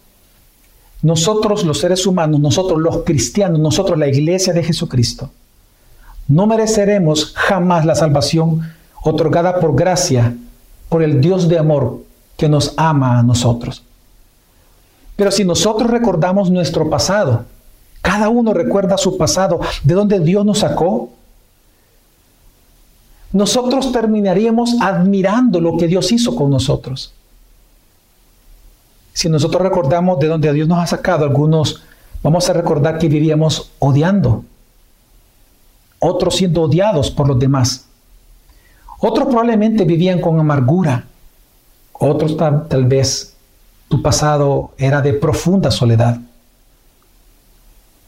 nosotros 1.02 1.66
los 1.66 1.80
seres 1.80 2.06
humanos, 2.06 2.40
nosotros 2.40 2.80
los 2.80 3.04
cristianos, 3.04 3.60
nosotros 3.60 3.98
la 3.98 4.08
iglesia 4.08 4.54
de 4.54 4.64
Jesucristo, 4.64 5.32
no 6.28 6.48
mereceremos 6.48 7.34
jamás 7.36 7.86
la 7.86 7.96
salvación 7.96 8.62
otorgada 9.04 9.60
por 9.60 9.76
gracia 9.76 10.36
por 10.88 11.04
el 11.04 11.20
Dios 11.20 11.50
de 11.50 11.58
amor 11.58 12.02
que 12.38 12.48
nos 12.48 12.74
ama 12.78 13.20
a 13.20 13.24
nosotros. 13.24 13.84
Pero 15.16 15.32
si 15.32 15.44
nosotros 15.44 15.92
recordamos 15.92 16.50
nuestro 16.50 16.90
pasado, 16.90 17.46
cada 18.02 18.30
uno 18.30 18.54
recuerda 18.54 18.98
su 18.98 19.18
pasado, 19.18 19.60
de 19.84 19.94
donde 19.94 20.20
Dios 20.20 20.46
nos 20.46 20.60
sacó, 20.60 21.10
nosotros 23.34 23.92
terminaríamos 23.92 24.76
admirando 24.80 25.60
lo 25.60 25.76
que 25.76 25.88
Dios 25.88 26.12
hizo 26.12 26.36
con 26.36 26.52
nosotros. 26.52 27.14
Si 29.12 29.28
nosotros 29.28 29.62
recordamos 29.62 30.20
de 30.20 30.28
donde 30.28 30.54
Dios 30.54 30.68
nos 30.68 30.80
ha 30.80 30.88
sacado, 30.88 31.26
algunos 31.26 31.82
vamos 32.22 32.48
a 32.50 32.54
recordar 32.54 33.00
que 33.00 33.10
vivíamos 33.10 33.72
odiando, 33.80 34.46
otros 35.98 36.36
siendo 36.36 36.62
odiados 36.62 37.10
por 37.10 37.28
los 37.28 37.40
demás. 37.40 37.88
Otros 39.00 39.28
probablemente 39.28 39.84
vivían 39.84 40.22
con 40.22 40.40
amargura, 40.40 41.06
otros 41.94 42.38
tal, 42.38 42.68
tal 42.68 42.86
vez 42.86 43.36
tu 43.90 44.02
pasado 44.02 44.74
era 44.78 45.02
de 45.02 45.14
profunda 45.14 45.72
soledad. 45.72 46.20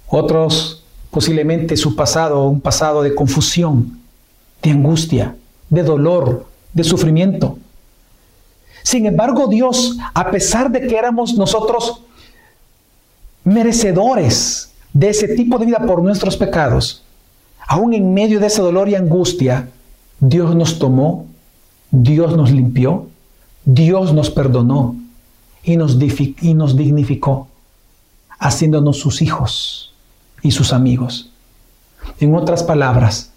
Otros 0.07 0.83
posiblemente 1.09 1.77
su 1.77 1.95
pasado, 1.95 2.43
un 2.43 2.61
pasado 2.61 3.01
de 3.01 3.15
confusión, 3.15 4.04
de 4.65 4.71
angustia, 4.71 5.35
de 5.69 5.83
dolor, 5.83 6.47
de 6.73 6.83
sufrimiento. 6.83 7.59
Sin 8.81 9.05
embargo, 9.05 9.47
Dios, 9.47 9.97
a 10.13 10.31
pesar 10.31 10.71
de 10.71 10.87
que 10.87 10.97
éramos 10.97 11.35
nosotros 11.35 12.01
merecedores 13.43 14.71
de 14.91 15.09
ese 15.09 15.27
tipo 15.35 15.59
de 15.59 15.67
vida 15.67 15.85
por 15.85 16.01
nuestros 16.01 16.35
pecados, 16.35 17.03
aún 17.67 17.93
en 17.93 18.13
medio 18.13 18.39
de 18.39 18.47
ese 18.47 18.61
dolor 18.61 18.89
y 18.89 18.95
angustia, 18.95 19.69
Dios 20.19 20.55
nos 20.55 20.79
tomó, 20.79 21.27
Dios 21.91 22.35
nos 22.35 22.51
limpió, 22.51 23.07
Dios 23.65 24.13
nos 24.13 24.31
perdonó 24.31 24.95
y 25.63 25.77
nos, 25.77 25.95
y 26.41 26.53
nos 26.55 26.75
dignificó, 26.75 27.47
haciéndonos 28.39 28.97
sus 28.97 29.21
hijos 29.21 29.93
y 30.41 30.51
sus 30.51 30.73
amigos. 30.73 31.29
En 32.19 32.33
otras 32.33 32.63
palabras, 32.63 33.31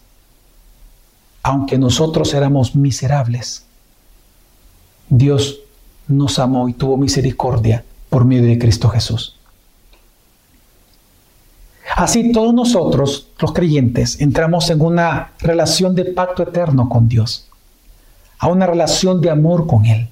aunque 1.48 1.78
nosotros 1.78 2.34
éramos 2.34 2.76
miserables, 2.76 3.64
Dios 5.08 5.60
nos 6.06 6.38
amó 6.38 6.68
y 6.68 6.74
tuvo 6.74 6.98
misericordia 6.98 7.84
por 8.10 8.26
medio 8.26 8.46
de 8.48 8.58
Cristo 8.58 8.90
Jesús. 8.90 9.34
Así 11.96 12.32
todos 12.32 12.52
nosotros, 12.52 13.28
los 13.38 13.52
creyentes, 13.52 14.20
entramos 14.20 14.68
en 14.68 14.82
una 14.82 15.32
relación 15.40 15.94
de 15.94 16.04
pacto 16.04 16.42
eterno 16.42 16.90
con 16.90 17.08
Dios, 17.08 17.48
a 18.38 18.48
una 18.48 18.66
relación 18.66 19.22
de 19.22 19.30
amor 19.30 19.66
con 19.66 19.86
Él. 19.86 20.06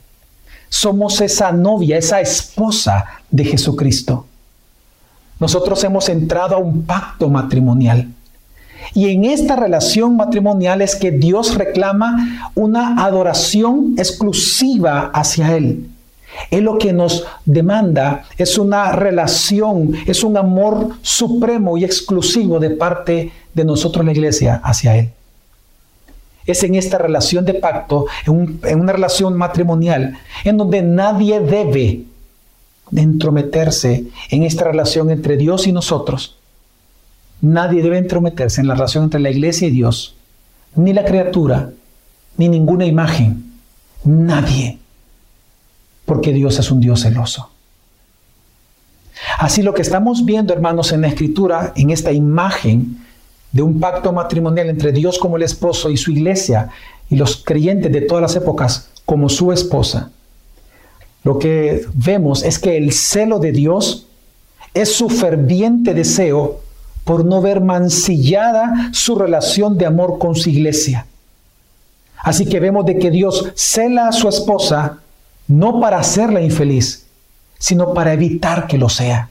Somos 0.71 1.21
esa 1.21 1.53
novia, 1.53 1.99
esa 1.99 2.23
esposa 2.23 3.05
de 3.31 3.45
Jesucristo. 3.45 4.25
Nosotros 5.39 5.85
hemos 5.85 6.09
entrado 6.09 6.57
a 6.57 6.59
un 6.59 6.83
pacto 6.85 7.29
matrimonial. 7.29 8.09
Y 8.95 9.11
en 9.11 9.25
esta 9.25 9.57
relación 9.57 10.17
matrimonial 10.17 10.83
es 10.83 10.97
que 10.97 11.11
Dios 11.11 11.55
reclama 11.55 12.51
una 12.55 13.05
adoración 13.05 13.95
exclusiva 13.99 15.11
hacia 15.13 15.57
Él. 15.57 15.89
Él 16.51 16.65
lo 16.65 16.79
que 16.79 16.93
nos 16.93 17.27
demanda 17.45 18.25
es 18.37 18.59
una 18.59 18.93
relación, 18.93 19.95
es 20.07 20.23
un 20.23 20.37
amor 20.37 20.91
supremo 21.03 21.79
y 21.79 21.85
exclusivo 21.85 22.61
de 22.61 22.71
parte 22.71 23.33
de 23.55 23.65
nosotros 23.65 24.05
la 24.05 24.13
iglesia 24.13 24.61
hacia 24.63 24.97
Él. 24.97 25.11
Es 26.45 26.63
en 26.63 26.77
esta 26.77 26.99
relación 26.99 27.45
de 27.45 27.55
pacto, 27.55 28.07
en, 28.27 28.61
en 28.65 28.81
una 28.81 28.93
relación 28.93 29.35
matrimonial, 29.35 30.19
en 30.45 30.57
donde 30.57 30.83
nadie 30.83 31.41
debe 31.41 32.05
de 32.91 33.03
entrometerse 33.03 34.05
en 34.31 34.43
esta 34.45 34.65
relación 34.65 35.11
entre 35.11 35.37
Dios 35.37 35.67
y 35.67 35.73
nosotros. 35.73 36.37
Nadie 37.41 37.83
debe 37.83 37.99
entrometerse 37.99 38.61
en 38.61 38.69
la 38.69 38.75
relación 38.75 39.05
entre 39.05 39.21
la 39.21 39.31
iglesia 39.31 39.69
y 39.69 39.71
Dios, 39.71 40.17
ni 40.75 40.93
la 40.93 41.05
criatura, 41.05 41.71
ni 42.37 42.49
ninguna 42.49 42.87
imagen. 42.87 43.53
Nadie. 44.05 44.79
Porque 46.05 46.33
Dios 46.33 46.59
es 46.59 46.71
un 46.71 46.81
Dios 46.81 47.03
celoso. 47.03 47.51
Así 49.39 49.63
lo 49.63 49.75
que 49.75 49.83
estamos 49.83 50.25
viendo, 50.25 50.53
hermanos, 50.53 50.93
en 50.93 51.03
la 51.03 51.09
escritura, 51.09 51.73
en 51.77 51.91
esta 51.91 52.13
imagen 52.13 52.99
de 53.53 53.63
un 53.63 53.81
pacto 53.81 54.13
matrimonial 54.13 54.69
entre 54.69 54.93
Dios 54.93 55.19
como 55.19 55.37
el 55.37 55.43
esposo 55.43 55.91
y 55.91 55.97
su 55.97 56.11
iglesia 56.13 56.71
y 57.09 57.17
los 57.17 57.37
creyentes 57.37 57.93
de 57.93 58.03
todas 58.03 58.23
las 58.23 58.37
épocas 58.37 58.91
como 59.05 59.29
su 59.29 59.53
esposa, 59.53 60.11
lo 61.23 61.39
que 61.39 61.87
vemos 61.95 62.45
es 62.45 62.59
que 62.59 62.77
el 62.77 62.93
celo 62.93 63.39
de 63.39 63.53
Dios 63.53 64.07
es 64.75 64.95
su 64.95 65.09
ferviente 65.09 65.95
deseo 65.95 66.61
por 67.07 67.25
no 67.25 67.41
ver 67.41 67.61
mancillada 67.61 68.91
su 68.93 69.15
relación 69.15 69.79
de 69.79 69.87
amor 69.87 70.19
con 70.19 70.35
su 70.35 70.51
iglesia. 70.51 71.07
Así 72.19 72.47
que 72.47 72.59
vemos 72.59 72.85
de 72.85 72.99
que 72.99 73.13
Dios 73.13 73.53
cela 73.55 74.09
a 74.09 74.13
su 74.13 74.29
esposa 74.29 74.99
no 75.47 75.79
para 75.81 76.01
hacerla 76.01 76.41
infeliz, 76.41 77.07
sino 77.61 77.95
para 77.95 78.13
evitar 78.13 78.67
que 78.67 78.77
lo 78.77 78.89
sea. 78.89 79.31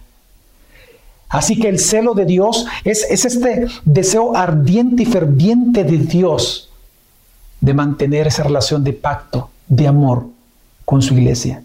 Así 1.28 1.60
que 1.60 1.68
el 1.68 1.80
celo 1.80 2.14
de 2.14 2.24
Dios 2.24 2.66
es, 2.86 3.06
es 3.10 3.26
este 3.26 3.68
deseo 3.84 4.38
ardiente 4.38 5.04
y 5.04 5.06
ferviente 5.06 5.84
de 5.84 5.98
Dios 5.98 6.70
de 7.60 7.74
mantener 7.74 8.28
esa 8.28 8.44
relación 8.44 8.86
de 8.86 8.94
pacto, 8.94 9.50
de 9.68 9.86
amor 9.86 10.28
con 10.86 11.02
su 11.02 11.14
iglesia. 11.14 11.62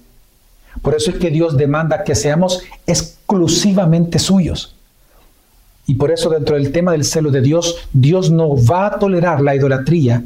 Por 0.83 0.97
eso 0.97 1.12
es 1.12 1.19
que 1.19 1.31
Dios 1.31 1.57
demanda 1.57 2.02
que 2.02 2.17
seamos 2.17 2.64
exclusivamente 2.85 4.19
suyos. 4.19 4.75
Y 5.91 5.95
por 5.97 6.13
eso 6.13 6.31
dentro 6.31 6.55
del 6.55 6.71
tema 6.71 6.93
del 6.93 7.05
celo 7.05 7.33
de 7.33 7.41
Dios, 7.41 7.89
Dios 7.93 8.31
no 8.31 8.51
va 8.65 8.87
a 8.87 8.99
tolerar 9.01 9.41
la 9.41 9.57
idolatría. 9.57 10.23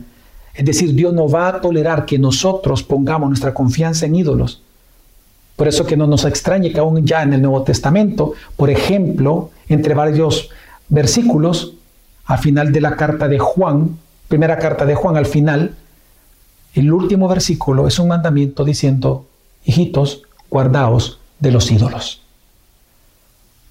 Es 0.53 0.63
decir, 0.63 0.95
Dios 0.95 1.15
no 1.15 1.27
va 1.27 1.49
a 1.49 1.61
tolerar 1.63 2.05
que 2.05 2.19
nosotros 2.19 2.83
pongamos 2.83 3.31
nuestra 3.31 3.55
confianza 3.55 4.05
en 4.05 4.15
ídolos. 4.15 4.61
Por 5.57 5.67
eso 5.67 5.87
que 5.87 5.97
no 5.97 6.07
nos 6.07 6.27
extrañe 6.27 6.71
que 6.71 6.81
aún 6.81 7.07
ya 7.07 7.23
en 7.23 7.33
el 7.33 7.41
Nuevo 7.41 7.63
Testamento, 7.63 8.35
por 8.59 8.69
ejemplo, 8.69 9.53
entre 9.67 9.95
varios 9.95 10.51
versículos, 10.91 11.73
al 12.27 12.41
final 12.41 12.71
de 12.71 12.83
la 12.83 12.95
carta 12.95 13.27
de 13.27 13.39
Juan, 13.39 13.97
primera 14.29 14.59
carta 14.59 14.85
de 14.85 14.95
Juan 14.95 15.17
al 15.17 15.25
final, 15.25 15.77
el 16.75 16.93
último 16.93 17.27
versículo 17.27 17.89
es 17.89 17.99
un 17.99 18.09
mandamiento 18.09 18.67
diciendo, 18.67 19.25
hijitos, 19.65 20.25
guardaos 20.51 21.21
de 21.41 21.53
los 21.53 21.71
ídolos. 21.71 22.24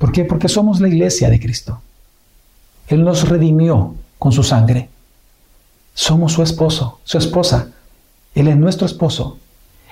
¿Por 0.04 0.12
qué? 0.12 0.26
Porque 0.26 0.50
somos 0.50 0.82
la 0.82 0.90
iglesia 0.90 1.30
de 1.30 1.40
Cristo. 1.40 1.80
Él 2.90 3.06
nos 3.06 3.30
redimió 3.30 3.96
con 4.20 4.34
su 4.34 4.44
sangre. 4.44 4.90
Somos 5.94 6.34
su 6.34 6.44
esposo, 6.44 7.00
su 7.06 7.18
esposa. 7.18 7.70
Él 8.36 8.50
es 8.50 8.58
nuestro 8.58 8.86
esposo. 8.86 9.38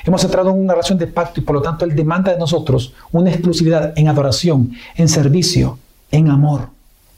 Hemos 0.04 0.22
entrado 0.26 0.50
en 0.50 0.60
una 0.60 0.74
relación 0.74 0.98
de 0.98 1.08
pacto 1.08 1.40
y 1.40 1.44
por 1.44 1.56
lo 1.56 1.62
tanto 1.62 1.86
Él 1.86 1.96
demanda 1.96 2.34
de 2.34 2.38
nosotros 2.38 2.94
una 3.14 3.30
exclusividad 3.30 3.94
en 3.96 4.10
adoración, 4.10 4.74
en 4.98 5.08
servicio, 5.08 5.80
en 6.12 6.30
amor, 6.30 6.68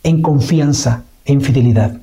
en 0.03 0.21
confianza, 0.21 1.01
en 1.25 1.41
fidelidad. 1.41 1.97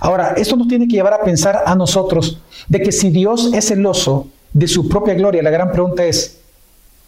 Ahora, 0.00 0.36
esto 0.38 0.56
nos 0.56 0.68
tiene 0.68 0.88
que 0.88 0.96
llevar 0.96 1.12
a 1.12 1.22
pensar 1.22 1.64
a 1.66 1.74
nosotros 1.74 2.40
de 2.66 2.80
que 2.80 2.92
si 2.92 3.10
Dios 3.10 3.52
es 3.52 3.66
celoso 3.66 4.28
de 4.54 4.68
su 4.68 4.88
propia 4.88 5.12
gloria, 5.12 5.42
la 5.42 5.50
gran 5.50 5.70
pregunta 5.70 6.02
es, 6.02 6.40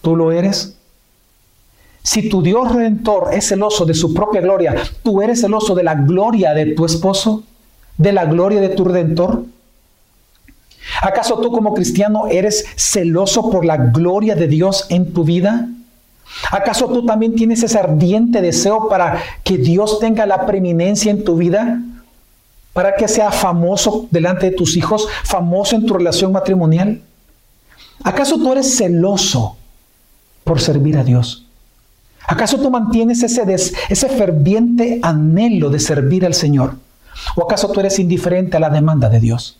¿tú 0.02 0.14
lo 0.14 0.32
eres? 0.32 0.76
Si 2.02 2.28
tu 2.28 2.42
Dios 2.42 2.72
redentor 2.72 3.30
es 3.32 3.48
celoso 3.48 3.84
de 3.84 3.94
su 3.94 4.14
propia 4.14 4.40
gloria, 4.40 4.74
¿tú 5.02 5.20
eres 5.20 5.42
celoso 5.42 5.74
de 5.74 5.82
la 5.82 5.94
gloria 5.94 6.54
de 6.54 6.74
tu 6.74 6.86
esposo? 6.86 7.44
¿De 7.98 8.12
la 8.12 8.24
gloria 8.24 8.60
de 8.60 8.70
tu 8.70 8.84
redentor? 8.84 9.44
¿Acaso 11.02 11.38
tú 11.40 11.52
como 11.52 11.74
cristiano 11.74 12.26
eres 12.28 12.64
celoso 12.76 13.50
por 13.50 13.64
la 13.64 13.76
gloria 13.76 14.34
de 14.34 14.48
Dios 14.48 14.86
en 14.88 15.12
tu 15.12 15.24
vida? 15.24 15.68
¿Acaso 16.50 16.86
tú 16.88 17.04
también 17.04 17.34
tienes 17.34 17.62
ese 17.62 17.78
ardiente 17.78 18.40
deseo 18.40 18.88
para 18.88 19.20
que 19.44 19.58
Dios 19.58 19.98
tenga 19.98 20.26
la 20.26 20.46
preeminencia 20.46 21.10
en 21.10 21.24
tu 21.24 21.36
vida? 21.36 21.82
¿Para 22.72 22.94
que 22.94 23.08
sea 23.08 23.30
famoso 23.30 24.06
delante 24.10 24.50
de 24.50 24.56
tus 24.56 24.76
hijos, 24.76 25.06
famoso 25.24 25.76
en 25.76 25.84
tu 25.86 25.94
relación 25.94 26.32
matrimonial? 26.32 27.02
¿Acaso 28.02 28.36
tú 28.36 28.52
eres 28.52 28.76
celoso 28.76 29.56
por 30.44 30.60
servir 30.60 30.96
a 30.96 31.04
Dios? 31.04 31.49
¿Acaso 32.30 32.60
tú 32.60 32.70
mantienes 32.70 33.24
ese, 33.24 33.42
ese 33.88 34.08
ferviente 34.08 35.00
anhelo 35.02 35.68
de 35.68 35.80
servir 35.80 36.24
al 36.24 36.32
Señor? 36.32 36.74
¿O 37.34 37.42
acaso 37.42 37.72
tú 37.72 37.80
eres 37.80 37.98
indiferente 37.98 38.56
a 38.56 38.60
la 38.60 38.70
demanda 38.70 39.08
de 39.08 39.18
Dios? 39.18 39.58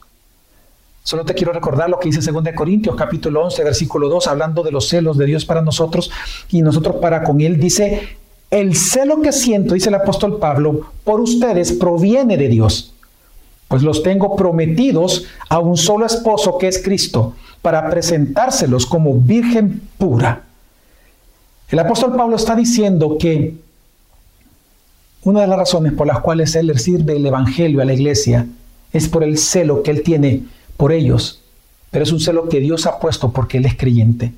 Solo 1.02 1.24
te 1.24 1.34
quiero 1.34 1.52
recordar 1.52 1.90
lo 1.90 1.98
que 1.98 2.10
dice 2.10 2.30
2 2.30 2.44
Corintios 2.54 2.94
capítulo 2.94 3.44
11 3.44 3.64
versículo 3.64 4.08
2 4.08 4.28
hablando 4.28 4.62
de 4.62 4.70
los 4.70 4.88
celos 4.88 5.18
de 5.18 5.26
Dios 5.26 5.44
para 5.44 5.62
nosotros 5.62 6.12
y 6.48 6.62
nosotros 6.62 6.96
para 7.02 7.24
con 7.24 7.40
Él. 7.40 7.58
Dice, 7.58 8.16
el 8.52 8.76
celo 8.76 9.20
que 9.20 9.32
siento, 9.32 9.74
dice 9.74 9.88
el 9.88 9.96
apóstol 9.96 10.38
Pablo, 10.38 10.92
por 11.02 11.20
ustedes 11.20 11.72
proviene 11.72 12.36
de 12.36 12.46
Dios, 12.46 12.94
pues 13.66 13.82
los 13.82 14.04
tengo 14.04 14.36
prometidos 14.36 15.24
a 15.48 15.58
un 15.58 15.76
solo 15.76 16.06
esposo 16.06 16.56
que 16.56 16.68
es 16.68 16.80
Cristo 16.80 17.34
para 17.62 17.90
presentárselos 17.90 18.86
como 18.86 19.14
virgen 19.14 19.82
pura. 19.98 20.44
El 21.70 21.78
apóstol 21.78 22.16
Pablo 22.16 22.34
está 22.34 22.56
diciendo 22.56 23.16
que 23.16 23.54
una 25.22 25.42
de 25.42 25.46
las 25.46 25.56
razones 25.56 25.92
por 25.92 26.08
las 26.08 26.18
cuales 26.18 26.56
él 26.56 26.76
sirve 26.80 27.14
el 27.14 27.24
Evangelio 27.24 27.80
a 27.80 27.84
la 27.84 27.92
iglesia 27.92 28.46
es 28.92 29.08
por 29.08 29.22
el 29.22 29.38
celo 29.38 29.84
que 29.84 29.92
él 29.92 30.02
tiene 30.02 30.42
por 30.76 30.90
ellos, 30.90 31.42
pero 31.92 32.02
es 32.02 32.10
un 32.10 32.18
celo 32.18 32.48
que 32.48 32.58
Dios 32.58 32.86
ha 32.86 32.98
puesto 32.98 33.30
porque 33.30 33.58
él 33.58 33.66
es 33.66 33.76
creyente. 33.76 34.32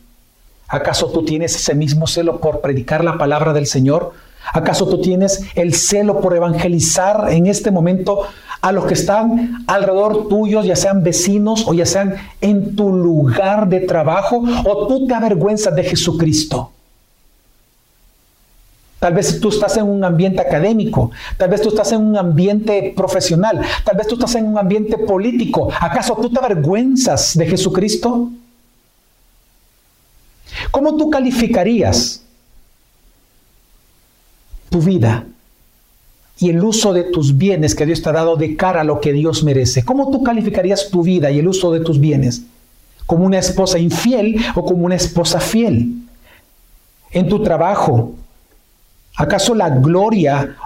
¿Acaso 0.69 1.11
tú 1.11 1.25
tienes 1.25 1.57
ese 1.57 1.75
mismo 1.75 2.07
celo 2.07 2.39
por 2.39 2.61
predicar 2.61 3.03
la 3.03 3.17
palabra 3.17 3.55
del 3.55 3.67
Señor? 3.67 4.13
¿Acaso 4.53 4.87
tú 4.87 5.01
tienes 5.01 5.43
el 5.55 5.73
celo 5.73 6.21
por 6.21 6.37
evangelizar 6.37 7.33
en 7.33 7.47
este 7.47 7.71
momento 7.71 8.27
a 8.61 8.73
los 8.73 8.85
que 8.85 8.95
están 8.95 9.65
alrededor 9.69 10.29
tuyos, 10.29 10.67
ya 10.67 10.77
sean 10.77 11.03
vecinos 11.03 11.65
o 11.67 11.73
ya 11.73 11.87
sean 11.87 12.15
en 12.43 12.77
tu 12.77 12.93
lugar 12.93 13.71
de 13.71 13.81
trabajo? 13.81 14.45
¿O 14.67 14.87
tú 14.87 15.07
te 15.07 15.15
avergüenzas 15.15 15.75
de 15.75 15.85
Jesucristo? 15.85 16.72
Tal 19.03 19.15
vez 19.15 19.41
tú 19.41 19.49
estás 19.49 19.77
en 19.79 19.89
un 19.89 20.05
ambiente 20.05 20.41
académico, 20.41 21.11
tal 21.37 21.51
vez 21.51 21.61
tú 21.61 21.71
estás 21.71 21.91
en 21.91 22.03
un 22.07 22.17
ambiente 22.17 22.95
profesional, 22.97 23.61
tal 23.83 23.97
vez 23.97 24.07
tú 24.07 24.15
estás 24.15 24.37
en 24.37 24.47
un 24.47 24.57
ambiente 24.57 24.97
político. 24.97 25.73
¿Acaso 25.81 26.17
tú 26.23 26.31
te 26.31 26.39
avergüenzas 26.39 27.37
de 27.37 27.45
Jesucristo? 27.47 28.31
¿Cómo 30.71 30.97
tú 30.97 31.11
calificarías 31.11 32.23
tu 34.71 34.81
vida 34.81 35.27
y 36.39 36.51
el 36.51 36.63
uso 36.63 36.93
de 36.93 37.03
tus 37.03 37.37
bienes 37.37 37.75
que 37.75 37.87
Dios 37.87 38.03
te 38.03 38.09
ha 38.09 38.13
dado 38.13 38.37
de 38.37 38.55
cara 38.57 38.83
a 38.83 38.85
lo 38.85 39.01
que 39.01 39.13
Dios 39.13 39.43
merece? 39.43 39.85
¿Cómo 39.85 40.13
tú 40.13 40.23
calificarías 40.23 40.91
tu 40.91 41.03
vida 41.03 41.29
y 41.33 41.41
el 41.41 41.49
uso 41.49 41.73
de 41.73 41.81
tus 41.81 41.99
bienes? 41.99 42.43
¿Como 43.07 43.25
una 43.25 43.41
esposa 43.41 43.81
infiel 43.81 44.41
o 44.55 44.65
como 44.65 44.87
una 44.87 44.95
esposa 44.95 45.41
fiel? 45.41 45.93
En 47.11 47.29
tu 47.29 47.43
trabajo, 47.43 48.15
¿Acaso 49.17 49.55
la 49.55 49.69
gloria 49.69 50.57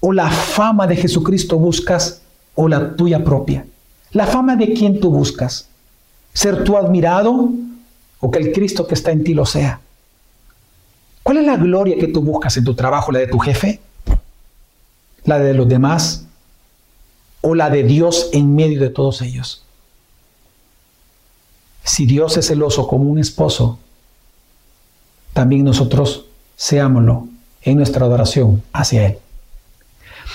o 0.00 0.12
la 0.12 0.30
fama 0.30 0.86
de 0.86 0.96
Jesucristo 0.96 1.58
buscas 1.58 2.22
o 2.54 2.68
la 2.68 2.94
tuya 2.94 3.24
propia? 3.24 3.66
¿La 4.12 4.26
fama 4.26 4.56
de 4.56 4.74
quién 4.74 5.00
tú 5.00 5.10
buscas? 5.10 5.68
¿Ser 6.34 6.64
tú 6.64 6.76
admirado 6.76 7.50
o 8.20 8.30
que 8.30 8.38
el 8.38 8.52
Cristo 8.52 8.86
que 8.86 8.94
está 8.94 9.10
en 9.10 9.24
ti 9.24 9.34
lo 9.34 9.46
sea? 9.46 9.80
¿Cuál 11.22 11.38
es 11.38 11.46
la 11.46 11.56
gloria 11.56 11.96
que 11.98 12.08
tú 12.08 12.20
buscas 12.20 12.56
en 12.56 12.64
tu 12.64 12.74
trabajo? 12.74 13.12
¿La 13.12 13.20
de 13.20 13.28
tu 13.28 13.38
jefe? 13.38 13.80
¿La 15.24 15.38
de 15.38 15.54
los 15.54 15.68
demás? 15.68 16.26
¿O 17.40 17.54
la 17.54 17.70
de 17.70 17.84
Dios 17.84 18.28
en 18.32 18.54
medio 18.54 18.80
de 18.80 18.90
todos 18.90 19.22
ellos? 19.22 19.62
Si 21.84 22.06
Dios 22.06 22.36
es 22.36 22.46
celoso 22.46 22.86
como 22.86 23.04
un 23.04 23.18
esposo, 23.18 23.78
también 25.32 25.64
nosotros 25.64 26.26
seámoslo 26.56 27.28
en 27.62 27.76
nuestra 27.76 28.06
adoración 28.06 28.62
hacia 28.72 29.06
Él. 29.06 29.18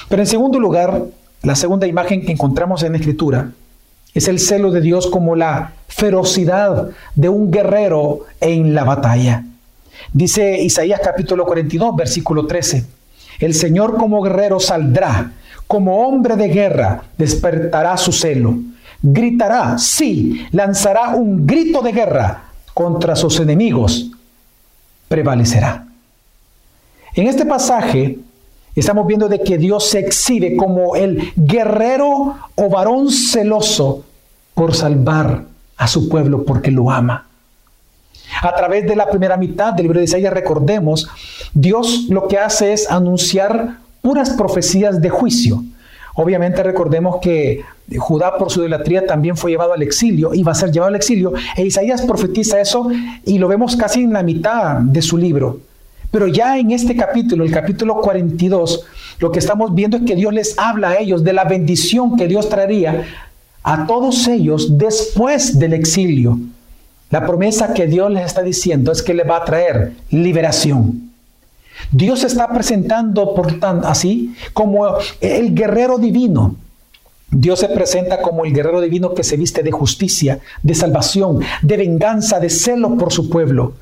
Pero 0.09 0.21
en 0.21 0.27
segundo 0.27 0.59
lugar, 0.59 1.03
la 1.43 1.55
segunda 1.55 1.87
imagen 1.87 2.25
que 2.25 2.31
encontramos 2.31 2.83
en 2.83 2.93
la 2.93 2.97
Escritura 2.97 3.51
es 4.13 4.27
el 4.27 4.39
celo 4.39 4.71
de 4.71 4.81
Dios 4.81 5.07
como 5.07 5.35
la 5.35 5.73
ferocidad 5.87 6.89
de 7.15 7.29
un 7.29 7.51
guerrero 7.51 8.25
en 8.41 8.73
la 8.73 8.83
batalla. 8.83 9.43
Dice 10.13 10.61
Isaías 10.61 11.01
capítulo 11.03 11.45
42, 11.45 11.95
versículo 11.95 12.47
13, 12.47 12.85
el 13.39 13.53
Señor 13.53 13.97
como 13.97 14.21
guerrero 14.21 14.59
saldrá, 14.59 15.31
como 15.67 16.07
hombre 16.07 16.35
de 16.35 16.47
guerra 16.47 17.03
despertará 17.17 17.97
su 17.97 18.11
celo, 18.11 18.57
gritará, 19.01 19.77
sí, 19.77 20.45
lanzará 20.51 21.09
un 21.09 21.45
grito 21.45 21.81
de 21.81 21.91
guerra 21.91 22.43
contra 22.73 23.15
sus 23.15 23.39
enemigos, 23.39 24.11
prevalecerá. 25.07 25.86
En 27.17 27.25
este 27.25 27.47
pasaje 27.47 28.19
estamos 28.75 29.07
viendo 29.07 29.27
de 29.27 29.41
que 29.41 29.57
Dios 29.57 29.89
se 29.89 29.97
exhibe 29.97 30.55
como 30.55 30.95
el 30.95 31.33
guerrero 31.35 32.35
o 32.53 32.69
varón 32.69 33.09
celoso 33.09 34.03
por 34.53 34.75
salvar 34.75 35.45
a 35.77 35.87
su 35.87 36.09
pueblo 36.09 36.45
porque 36.45 36.69
lo 36.69 36.91
ama. 36.91 37.25
A 38.43 38.55
través 38.55 38.85
de 38.85 38.95
la 38.95 39.09
primera 39.09 39.35
mitad 39.35 39.73
del 39.73 39.85
libro 39.85 39.97
de 39.97 40.05
Isaías, 40.05 40.31
recordemos, 40.31 41.07
Dios 41.55 42.05
lo 42.09 42.27
que 42.27 42.37
hace 42.37 42.71
es 42.71 42.87
anunciar 42.87 43.77
puras 44.03 44.29
profecías 44.29 45.01
de 45.01 45.09
juicio. 45.09 45.63
Obviamente 46.13 46.61
recordemos 46.61 47.17
que 47.19 47.63
Judá 47.97 48.37
por 48.37 48.51
su 48.51 48.59
idolatría 48.59 49.07
también 49.07 49.37
fue 49.37 49.49
llevado 49.49 49.73
al 49.73 49.81
exilio, 49.81 50.35
iba 50.35 50.51
a 50.51 50.55
ser 50.55 50.71
llevado 50.71 50.89
al 50.89 50.95
exilio, 50.95 51.33
e 51.55 51.65
Isaías 51.65 52.03
profetiza 52.03 52.61
eso 52.61 52.91
y 53.25 53.39
lo 53.39 53.47
vemos 53.47 53.75
casi 53.75 54.03
en 54.03 54.13
la 54.13 54.21
mitad 54.21 54.81
de 54.81 55.01
su 55.01 55.17
libro. 55.17 55.61
Pero 56.11 56.27
ya 56.27 56.57
en 56.57 56.71
este 56.71 56.95
capítulo, 56.95 57.43
el 57.43 57.51
capítulo 57.51 57.99
42, 57.99 58.85
lo 59.19 59.31
que 59.31 59.39
estamos 59.39 59.75
viendo 59.75 59.97
es 59.97 60.03
que 60.03 60.15
Dios 60.15 60.33
les 60.33 60.57
habla 60.57 60.89
a 60.89 60.99
ellos 60.99 61.23
de 61.23 61.33
la 61.33 61.43
bendición 61.43 62.15
que 62.15 62.27
Dios 62.27 62.49
traería 62.49 63.05
a 63.63 63.85
todos 63.85 64.27
ellos 64.27 64.77
después 64.77 65.59
del 65.59 65.73
exilio. 65.73 66.39
La 67.09 67.25
promesa 67.25 67.73
que 67.73 67.87
Dios 67.87 68.11
les 68.11 68.25
está 68.25 68.41
diciendo 68.41 68.91
es 68.91 69.01
que 69.01 69.13
le 69.13 69.23
va 69.23 69.37
a 69.37 69.45
traer 69.45 69.93
liberación. 70.09 71.11
Dios 71.91 72.19
se 72.19 72.27
está 72.27 72.47
presentando 72.49 73.35
por 73.35 73.59
tanto 73.59 73.87
así 73.87 74.33
como 74.53 74.97
el 75.19 75.53
guerrero 75.53 75.97
divino. 75.97 76.55
Dios 77.29 77.59
se 77.59 77.67
presenta 77.67 78.21
como 78.21 78.45
el 78.45 78.53
guerrero 78.53 78.79
divino 78.79 79.13
que 79.13 79.23
se 79.23 79.35
viste 79.35 79.61
de 79.61 79.71
justicia, 79.71 80.39
de 80.63 80.73
salvación, 80.73 81.39
de 81.61 81.77
venganza, 81.77 82.39
de 82.39 82.49
celo 82.49 82.97
por 82.97 83.11
su 83.11 83.29
pueblo 83.29 83.73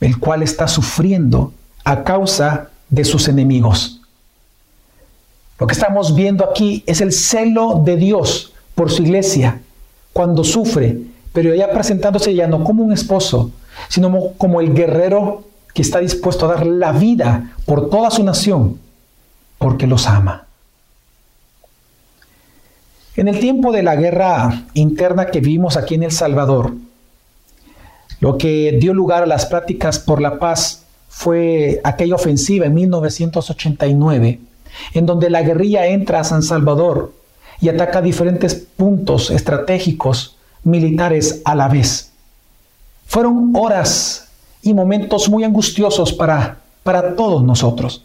el 0.00 0.18
cual 0.18 0.42
está 0.42 0.68
sufriendo 0.68 1.52
a 1.84 2.04
causa 2.04 2.70
de 2.88 3.04
sus 3.04 3.28
enemigos. 3.28 4.00
Lo 5.58 5.66
que 5.66 5.72
estamos 5.72 6.14
viendo 6.14 6.44
aquí 6.44 6.84
es 6.86 7.00
el 7.00 7.12
celo 7.12 7.82
de 7.84 7.96
Dios 7.96 8.52
por 8.74 8.90
su 8.90 9.02
iglesia 9.02 9.60
cuando 10.12 10.44
sufre, 10.44 10.98
pero 11.32 11.54
ya 11.54 11.70
presentándose 11.70 12.34
ya 12.34 12.46
no 12.46 12.62
como 12.64 12.82
un 12.82 12.92
esposo, 12.92 13.50
sino 13.88 14.32
como 14.38 14.60
el 14.60 14.74
guerrero 14.74 15.44
que 15.72 15.82
está 15.82 15.98
dispuesto 16.00 16.46
a 16.46 16.54
dar 16.54 16.66
la 16.66 16.92
vida 16.92 17.52
por 17.64 17.90
toda 17.90 18.10
su 18.10 18.22
nación, 18.24 18.78
porque 19.58 19.86
los 19.86 20.06
ama. 20.06 20.46
En 23.14 23.28
el 23.28 23.40
tiempo 23.40 23.72
de 23.72 23.82
la 23.82 23.96
guerra 23.96 24.64
interna 24.74 25.26
que 25.26 25.40
vimos 25.40 25.76
aquí 25.76 25.94
en 25.94 26.02
El 26.02 26.12
Salvador, 26.12 26.74
lo 28.20 28.38
que 28.38 28.76
dio 28.80 28.94
lugar 28.94 29.22
a 29.22 29.26
las 29.26 29.46
prácticas 29.46 29.98
por 29.98 30.20
la 30.20 30.38
paz 30.38 30.84
fue 31.08 31.80
aquella 31.84 32.14
ofensiva 32.14 32.66
en 32.66 32.74
1989, 32.74 34.40
en 34.94 35.06
donde 35.06 35.30
la 35.30 35.42
guerrilla 35.42 35.86
entra 35.86 36.20
a 36.20 36.24
San 36.24 36.42
Salvador 36.42 37.12
y 37.60 37.68
ataca 37.68 38.02
diferentes 38.02 38.54
puntos 38.54 39.30
estratégicos 39.30 40.36
militares 40.62 41.40
a 41.44 41.54
la 41.54 41.68
vez. 41.68 42.12
Fueron 43.06 43.52
horas 43.54 44.28
y 44.62 44.74
momentos 44.74 45.28
muy 45.28 45.44
angustiosos 45.44 46.12
para, 46.12 46.58
para 46.82 47.14
todos 47.14 47.42
nosotros. 47.42 48.04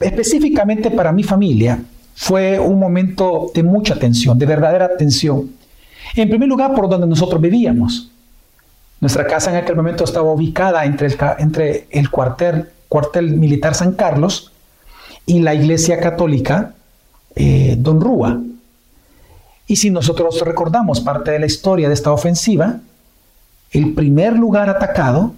Específicamente 0.00 0.90
para 0.90 1.12
mi 1.12 1.22
familia 1.22 1.82
fue 2.14 2.58
un 2.58 2.78
momento 2.78 3.50
de 3.54 3.62
mucha 3.62 3.98
tensión, 3.98 4.38
de 4.38 4.46
verdadera 4.46 4.96
tensión 4.96 5.50
en 6.22 6.28
primer 6.28 6.48
lugar, 6.48 6.74
por 6.74 6.88
donde 6.88 7.06
nosotros 7.06 7.40
vivíamos. 7.40 8.10
Nuestra 9.00 9.26
casa 9.26 9.50
en 9.50 9.56
aquel 9.56 9.76
momento 9.76 10.04
estaba 10.04 10.32
ubicada 10.32 10.84
entre 10.84 11.86
el, 11.90 12.10
cuartel 12.10 13.30
militar 13.32 13.74
San 13.74 13.92
Carlos 13.92 14.52
y 15.26 15.40
la 15.40 15.54
iglesia 15.54 16.00
católica 16.00 16.74
eh, 17.34 17.76
Don 17.78 18.00
Rúa. 18.00 18.40
Y 19.66 19.76
si 19.76 19.90
nosotros 19.90 20.40
recordamos 20.42 21.00
parte 21.00 21.32
de 21.32 21.38
la 21.38 21.46
historia 21.46 21.88
de 21.88 21.94
esta 21.94 22.12
ofensiva, 22.12 22.80
el 23.72 23.94
primer 23.94 24.34
lugar 24.34 24.70
atacado 24.70 25.34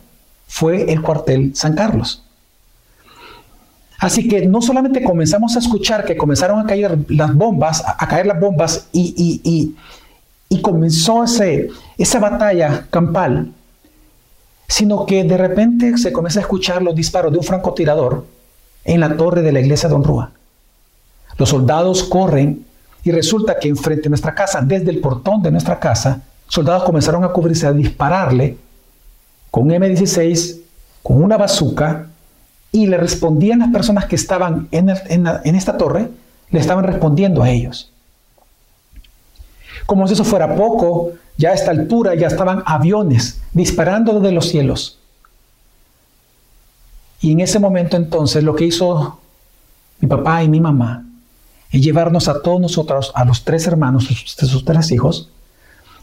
fue 0.46 0.92
el 0.92 1.00
cuartel 1.02 1.56
San 1.56 1.74
Carlos. 1.74 2.22
Así 3.98 4.28
que 4.28 4.46
no 4.46 4.60
solamente 4.60 5.02
comenzamos 5.02 5.56
a 5.56 5.58
escuchar 5.58 6.04
que 6.04 6.16
comenzaron 6.16 6.60
a 6.60 6.66
caer 6.66 6.98
las 7.08 7.34
bombas, 7.34 7.82
a 7.84 8.06
caer 8.06 8.26
las 8.26 8.38
bombas 8.38 8.88
y, 8.92 9.40
y 9.42 9.74
comenzó 10.62 11.24
ese, 11.24 11.68
esa 11.98 12.18
batalla 12.18 12.86
campal, 12.90 13.52
sino 14.68 15.06
que 15.06 15.24
de 15.24 15.36
repente 15.36 15.96
se 15.98 16.12
comienza 16.12 16.40
a 16.40 16.42
escuchar 16.42 16.82
los 16.82 16.94
disparos 16.94 17.32
de 17.32 17.38
un 17.38 17.44
francotirador 17.44 18.26
en 18.84 19.00
la 19.00 19.16
torre 19.16 19.42
de 19.42 19.52
la 19.52 19.60
iglesia 19.60 19.88
de 19.88 19.94
Don 19.94 20.04
Rúa. 20.04 20.30
Los 21.38 21.50
soldados 21.50 22.04
corren 22.04 22.64
y 23.02 23.10
resulta 23.10 23.58
que 23.58 23.68
enfrente 23.68 24.04
de 24.04 24.08
nuestra 24.10 24.34
casa, 24.34 24.60
desde 24.62 24.90
el 24.90 25.00
portón 25.00 25.42
de 25.42 25.50
nuestra 25.50 25.78
casa, 25.78 26.22
soldados 26.48 26.84
comenzaron 26.84 27.24
a 27.24 27.28
cubrirse, 27.28 27.66
a 27.66 27.72
dispararle 27.72 28.56
con 29.50 29.68
M16, 29.68 30.60
con 31.02 31.22
una 31.22 31.36
bazuca, 31.36 32.06
y 32.72 32.86
le 32.86 32.96
respondían 32.96 33.60
las 33.60 33.70
personas 33.70 34.06
que 34.06 34.16
estaban 34.16 34.68
en, 34.70 34.90
en 35.08 35.54
esta 35.54 35.76
torre, 35.76 36.08
le 36.50 36.60
estaban 36.60 36.84
respondiendo 36.84 37.42
a 37.42 37.50
ellos. 37.50 37.92
Como 39.86 40.06
si 40.06 40.14
eso 40.14 40.24
fuera 40.24 40.54
poco, 40.54 41.12
ya 41.36 41.50
a 41.50 41.54
esta 41.54 41.70
altura 41.70 42.14
ya 42.14 42.26
estaban 42.26 42.62
aviones 42.66 43.40
disparando 43.52 44.20
desde 44.20 44.34
los 44.34 44.48
cielos. 44.48 44.98
Y 47.20 47.32
en 47.32 47.40
ese 47.40 47.58
momento 47.58 47.96
entonces 47.96 48.42
lo 48.44 48.54
que 48.54 48.64
hizo 48.64 49.18
mi 50.00 50.08
papá 50.08 50.42
y 50.42 50.48
mi 50.48 50.60
mamá 50.60 51.04
es 51.70 51.80
llevarnos 51.80 52.28
a 52.28 52.42
todos 52.42 52.60
nosotros, 52.60 53.12
a 53.14 53.24
los 53.24 53.44
tres 53.44 53.66
hermanos 53.66 54.08
de 54.08 54.46
sus 54.46 54.64
tres 54.64 54.90
hijos, 54.92 55.30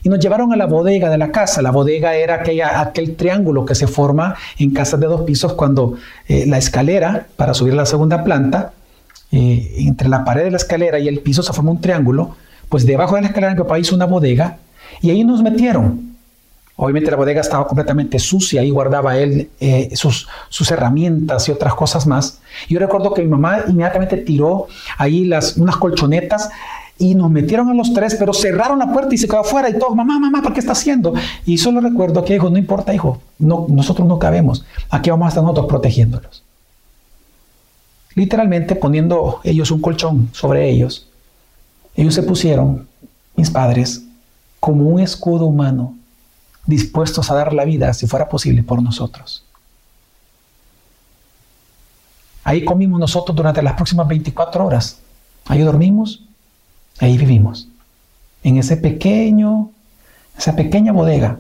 y 0.04 0.10
nos 0.10 0.20
llevaron 0.20 0.52
a 0.52 0.58
la 0.58 0.66
bodega 0.66 1.10
de 1.10 1.18
la 1.18 1.32
casa. 1.32 1.62
La 1.62 1.72
bodega 1.72 2.16
era 2.16 2.36
aquella, 2.36 2.82
aquel 2.82 3.16
triángulo 3.16 3.66
que 3.66 3.74
se 3.74 3.88
forma 3.88 4.36
en 4.60 4.72
casas 4.72 5.00
de 5.00 5.08
dos 5.08 5.22
pisos 5.22 5.54
cuando 5.54 5.96
eh, 6.28 6.46
la 6.46 6.58
escalera 6.58 7.28
para 7.38 7.54
subir 7.54 7.74
a 7.74 7.78
la 7.78 7.86
segunda 7.86 8.24
planta, 8.24 8.74
eh, 9.32 9.76
entre 9.78 10.10
la 10.10 10.26
pared 10.26 10.44
de 10.44 10.52
la 10.52 10.58
escalera 10.58 11.00
y 11.00 11.08
el 11.08 11.20
piso 11.20 11.42
se 11.42 11.54
forma 11.54 11.72
un 11.72 11.80
triángulo, 11.80 12.36
pues 12.74 12.88
debajo 12.88 13.14
de 13.16 13.22
la 13.22 13.28
escalera 13.28 13.54
mi 13.54 13.60
papá 13.60 13.78
hizo 13.78 13.94
una 13.94 14.08
bodega 14.08 14.58
y 15.00 15.12
ahí 15.12 15.24
nos 15.24 15.44
metieron. 15.44 16.16
Obviamente 16.76 17.12
la 17.12 17.18
bodega 17.18 17.40
estaba 17.40 17.68
completamente 17.68 18.18
sucia, 18.18 18.62
ahí 18.62 18.72
guardaba 18.72 19.16
él 19.16 19.52
eh, 19.60 19.92
sus, 19.94 20.28
sus, 20.50 20.72
herramientas 20.72 21.48
y 21.48 21.52
otras 21.52 21.76
cosas 21.76 22.08
más. 22.08 22.42
Yo 22.68 22.80
recuerdo 22.80 23.14
que 23.14 23.22
mi 23.22 23.28
mamá 23.28 23.60
inmediatamente 23.68 24.18
tiró 24.18 24.66
ahí 24.98 25.26
las, 25.26 25.56
unas 25.58 25.78
colchonetas 25.78 26.50
y 26.98 27.14
nos 27.14 27.30
metieron 27.30 27.70
a 27.70 27.76
los 27.76 27.94
tres, 27.94 28.16
pero 28.18 28.34
cerraron 28.34 28.80
la 28.80 28.92
puerta 28.92 29.14
y 29.14 29.20
se 29.20 29.28
quedó 29.28 29.42
afuera 29.42 29.70
y 29.70 29.78
todos, 29.78 29.96
mamá, 29.96 30.18
mamá, 30.18 30.42
¿por 30.42 30.52
qué 30.54 30.60
está 30.60 30.72
haciendo? 30.72 31.14
Y 31.46 31.60
solo 31.60 31.80
recuerdo 31.80 32.26
que 32.26 32.34
dijo, 32.34 32.50
no 32.50 32.58
importa, 32.58 32.92
hijo, 32.92 33.22
no, 33.38 33.68
nosotros 33.70 34.08
no 34.08 34.18
cabemos, 34.18 34.66
aquí 34.90 35.12
vamos 35.12 35.26
a 35.26 35.30
estar 35.30 35.44
nosotros 35.44 35.68
protegiéndolos. 35.68 36.44
Literalmente 38.16 38.74
poniendo 38.74 39.42
ellos 39.44 39.70
un 39.70 39.80
colchón 39.80 40.30
sobre 40.32 40.72
ellos. 40.72 41.08
Ellos 41.96 42.16
se 42.16 42.24
pusieron, 42.24 42.88
mis 43.36 43.50
padres, 43.50 44.04
como 44.60 44.86
un 44.86 45.00
escudo 45.00 45.46
humano 45.46 45.96
dispuestos 46.66 47.30
a 47.30 47.36
dar 47.36 47.54
la 47.54 47.66
vida, 47.66 47.94
si 47.94 48.08
fuera 48.08 48.30
posible, 48.30 48.64
por 48.64 48.82
nosotros. 48.82 49.44
Ahí 52.44 52.66
comimos 52.66 53.00
nosotros 53.00 53.36
durante 53.36 53.62
las 53.62 53.74
próximas 53.74 54.08
24 54.08 54.66
horas. 54.66 55.00
Ahí 55.46 55.62
dormimos, 55.62 56.24
ahí 57.00 57.18
vivimos. 57.18 57.68
En 58.44 58.58
ese 58.58 58.78
pequeño, 58.78 59.72
esa 60.38 60.56
pequeña 60.56 60.92
bodega. 60.92 61.40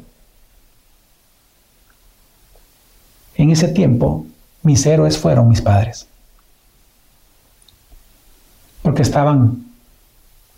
En 3.36 3.52
ese 3.52 3.68
tiempo, 3.68 4.26
mis 4.62 4.86
héroes 4.86 5.18
fueron 5.18 5.50
mis 5.50 5.62
padres. 5.62 6.08
Porque 8.82 9.02
estaban 9.02 9.72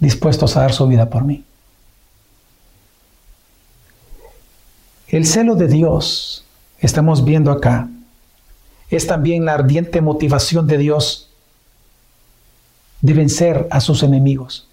dispuestos 0.05 0.55
a 0.55 0.61
dar 0.61 0.71
su 0.71 0.87
vida 0.87 1.09
por 1.09 1.25
mí. 1.25 1.43
El 5.07 5.25
celo 5.25 5.55
de 5.55 5.67
Dios, 5.67 6.45
estamos 6.79 7.25
viendo 7.25 7.51
acá, 7.51 7.89
es 8.89 9.07
también 9.07 9.45
la 9.45 9.53
ardiente 9.55 10.01
motivación 10.01 10.67
de 10.67 10.77
Dios 10.77 11.29
de 13.01 13.13
vencer 13.13 13.67
a 13.71 13.81
sus 13.81 14.03
enemigos, 14.03 14.67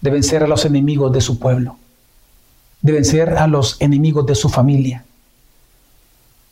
de 0.00 0.10
vencer 0.10 0.42
a 0.42 0.46
los 0.46 0.64
enemigos 0.64 1.12
de 1.12 1.20
su 1.20 1.38
pueblo, 1.38 1.76
de 2.80 2.92
vencer 2.92 3.36
a 3.36 3.46
los 3.46 3.80
enemigos 3.80 4.26
de 4.26 4.34
su 4.34 4.48
familia. 4.48 5.04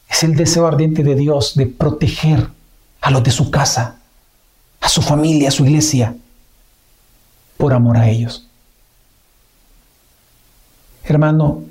Es 0.08 0.22
el 0.22 0.36
deseo 0.36 0.66
ardiente 0.66 1.02
de 1.02 1.14
Dios 1.14 1.54
de 1.54 1.66
proteger 1.66 2.48
a 3.00 3.10
los 3.10 3.22
de 3.22 3.30
su 3.30 3.50
casa, 3.50 4.00
a 4.80 4.88
su 4.88 5.00
familia, 5.00 5.48
a 5.48 5.52
su 5.52 5.64
iglesia, 5.64 6.14
por 7.58 7.74
amor 7.74 7.98
a 7.98 8.08
ellos. 8.08 8.48
Hermano, 11.04 11.64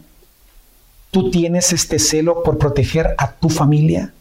¿Tú 1.12 1.32
tienes 1.32 1.72
este 1.72 2.00
celo 2.00 2.44
por 2.44 2.58
proteger 2.58 3.16
a 3.18 3.32
tu 3.32 3.50
familia? 3.50 4.14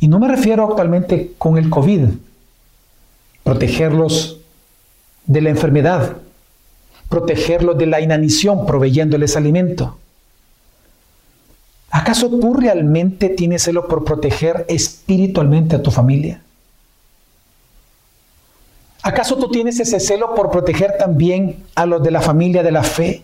Y 0.00 0.08
no 0.08 0.18
me 0.18 0.28
refiero 0.28 0.64
actualmente 0.64 1.34
con 1.38 1.58
el 1.58 1.70
COVID, 1.70 2.04
protegerlos 3.44 4.40
de 5.26 5.40
la 5.40 5.50
enfermedad, 5.50 6.16
protegerlos 7.08 7.76
de 7.78 7.86
la 7.86 8.00
inanición 8.00 8.66
proveyéndoles 8.66 9.36
alimento. 9.36 9.98
¿Acaso 11.90 12.28
tú 12.28 12.54
realmente 12.54 13.28
tienes 13.28 13.62
celo 13.62 13.88
por 13.88 14.04
proteger 14.04 14.64
espiritualmente 14.68 15.76
a 15.76 15.82
tu 15.82 15.90
familia? 15.90 16.42
¿Acaso 19.02 19.36
tú 19.36 19.48
tienes 19.48 19.78
ese 19.78 20.00
celo 20.00 20.34
por 20.34 20.50
proteger 20.50 20.96
también 20.98 21.64
a 21.74 21.86
los 21.86 22.02
de 22.02 22.10
la 22.10 22.20
familia 22.20 22.62
de 22.62 22.72
la 22.72 22.82
fe? 22.82 23.22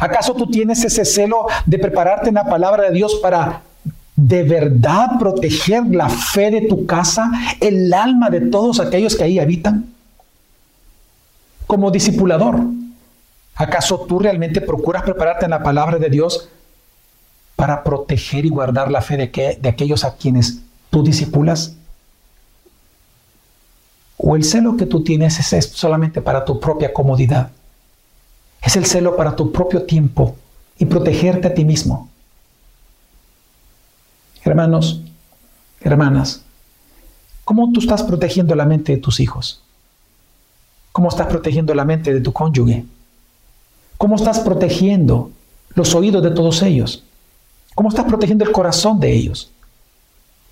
¿Acaso 0.00 0.34
tú 0.34 0.46
tienes 0.46 0.84
ese 0.84 1.04
celo 1.04 1.46
de 1.66 1.78
prepararte 1.78 2.28
en 2.28 2.36
la 2.36 2.44
palabra 2.44 2.84
de 2.84 2.92
Dios 2.92 3.16
para 3.16 3.62
de 4.14 4.42
verdad 4.44 5.18
proteger 5.18 5.84
la 5.86 6.08
fe 6.08 6.50
de 6.50 6.62
tu 6.62 6.86
casa, 6.86 7.30
el 7.60 7.92
alma 7.92 8.30
de 8.30 8.42
todos 8.42 8.80
aquellos 8.80 9.16
que 9.16 9.24
ahí 9.24 9.38
habitan? 9.38 9.92
Como 11.66 11.90
discipulador, 11.90 12.60
¿acaso 13.54 14.00
tú 14.00 14.18
realmente 14.18 14.60
procuras 14.60 15.02
prepararte 15.02 15.46
en 15.46 15.50
la 15.50 15.62
palabra 15.62 15.98
de 15.98 16.10
Dios 16.10 16.48
para 17.56 17.82
proteger 17.82 18.46
y 18.46 18.50
guardar 18.50 18.90
la 18.90 19.02
fe 19.02 19.16
de, 19.16 19.58
de 19.60 19.68
aquellos 19.68 20.04
a 20.04 20.14
quienes 20.14 20.60
tú 20.90 21.02
discipulas? 21.02 21.76
¿O 24.24 24.36
el 24.36 24.44
celo 24.44 24.76
que 24.76 24.86
tú 24.86 25.02
tienes 25.02 25.52
es 25.52 25.66
solamente 25.66 26.22
para 26.22 26.44
tu 26.44 26.60
propia 26.60 26.92
comodidad? 26.92 27.50
Es 28.62 28.76
el 28.76 28.86
celo 28.86 29.16
para 29.16 29.34
tu 29.34 29.50
propio 29.50 29.82
tiempo 29.82 30.36
y 30.78 30.84
protegerte 30.84 31.48
a 31.48 31.54
ti 31.54 31.64
mismo. 31.64 32.08
Hermanos, 34.44 35.00
hermanas, 35.80 36.42
¿cómo 37.44 37.72
tú 37.72 37.80
estás 37.80 38.04
protegiendo 38.04 38.54
la 38.54 38.64
mente 38.64 38.92
de 38.92 38.98
tus 38.98 39.18
hijos? 39.18 39.60
¿Cómo 40.92 41.08
estás 41.08 41.26
protegiendo 41.26 41.74
la 41.74 41.84
mente 41.84 42.14
de 42.14 42.20
tu 42.20 42.32
cónyuge? 42.32 42.84
¿Cómo 43.98 44.14
estás 44.14 44.38
protegiendo 44.38 45.32
los 45.74 45.96
oídos 45.96 46.22
de 46.22 46.30
todos 46.30 46.62
ellos? 46.62 47.02
¿Cómo 47.74 47.88
estás 47.88 48.04
protegiendo 48.04 48.44
el 48.44 48.52
corazón 48.52 49.00
de 49.00 49.12
ellos? 49.12 49.50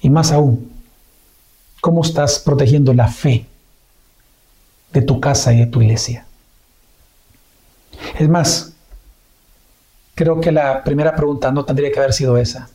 Y 0.00 0.10
más 0.10 0.32
aún, 0.32 0.72
¿cómo 1.80 2.02
estás 2.02 2.40
protegiendo 2.40 2.92
la 2.92 3.06
fe 3.06 3.46
de 4.92 5.02
tu 5.02 5.20
casa 5.20 5.52
y 5.52 5.58
de 5.58 5.66
tu 5.66 5.80
iglesia? 5.82 6.26
Es 8.18 8.28
más, 8.28 8.72
creo 10.14 10.40
que 10.40 10.52
la 10.52 10.84
primera 10.84 11.14
pregunta 11.14 11.50
no 11.50 11.64
tendría 11.64 11.90
que 11.90 11.98
haber 11.98 12.12
sido 12.12 12.36
esa. 12.36 12.68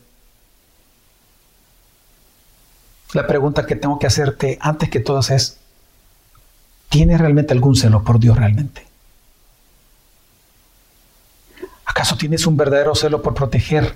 La 3.13 3.27
pregunta 3.27 3.65
que 3.65 3.75
tengo 3.75 3.99
que 3.99 4.07
hacerte 4.07 4.57
antes 4.61 4.89
que 4.89 4.99
todas 4.99 5.29
es, 5.29 5.57
¿tienes 6.89 7.19
realmente 7.19 7.53
algún 7.53 7.75
celo 7.75 8.03
por 8.03 8.19
Dios 8.19 8.37
realmente? 8.37 8.85
¿Acaso 11.85 12.17
tienes 12.17 12.45
un 12.45 12.57
verdadero 12.57 12.95
celo 12.95 13.21
por 13.21 13.33
proteger 13.33 13.95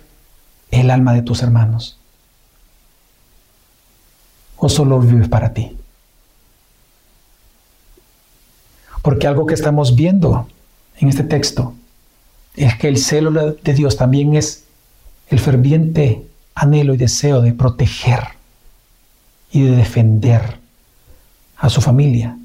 el 0.72 0.90
alma 0.92 1.14
de 1.14 1.22
tus 1.22 1.42
hermanos? 1.42 1.98
¿O 4.58 4.70
solo 4.70 5.00
vives 5.00 5.28
para 5.28 5.54
ti? 5.54 5.79
Porque 9.02 9.28
algo 9.28 9.46
que 9.46 9.54
estamos 9.54 9.96
viendo 9.96 10.48
en 10.98 11.10
este 11.10 11.24
texto 11.24 11.74
es 12.56 12.76
que 12.76 12.88
el 12.88 12.98
celo 12.98 13.32
de 13.32 13.74
Dios 13.74 13.98
también 13.98 14.36
es 14.36 14.66
el 15.30 15.40
ferviente 15.40 16.26
anhelo 16.56 16.94
y 16.94 16.98
deseo 16.98 17.42
de 17.42 17.54
proteger 17.54 18.24
y 19.52 19.64
de 19.64 19.76
defender 19.78 20.60
a 21.58 21.70
su 21.70 21.82
familia, 21.82 22.38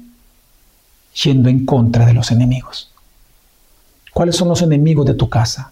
yendo 1.23 1.49
en 1.49 1.65
contra 1.65 2.05
de 2.05 2.13
los 2.13 2.31
enemigos. 2.31 2.91
¿Cuáles 4.13 4.35
son 4.35 4.47
los 4.47 4.61
enemigos 4.61 5.05
de 5.05 5.13
tu 5.13 5.29
casa? 5.29 5.71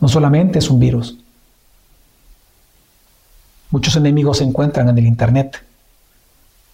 No 0.00 0.08
solamente 0.08 0.58
es 0.58 0.70
un 0.70 0.80
virus. 0.80 1.18
Muchos 3.70 3.96
enemigos 3.96 4.38
se 4.38 4.44
encuentran 4.44 4.88
en 4.88 4.98
el 4.98 5.06
Internet, 5.06 5.62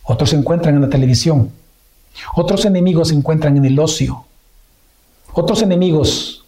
otros 0.02 0.30
se 0.30 0.36
encuentran 0.36 0.74
en 0.74 0.82
la 0.82 0.88
televisión, 0.88 1.50
otros 2.34 2.64
enemigos 2.64 3.08
se 3.08 3.14
encuentran 3.14 3.56
en 3.56 3.64
el 3.64 3.78
ocio, 3.78 4.24
otros 5.32 5.62
enemigos, 5.62 6.40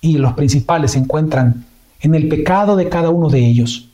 y 0.00 0.18
los 0.18 0.32
principales, 0.34 0.92
se 0.92 0.98
encuentran 0.98 1.66
en 2.00 2.14
el 2.14 2.28
pecado 2.28 2.76
de 2.76 2.88
cada 2.88 3.10
uno 3.10 3.28
de 3.28 3.38
ellos. 3.38 3.88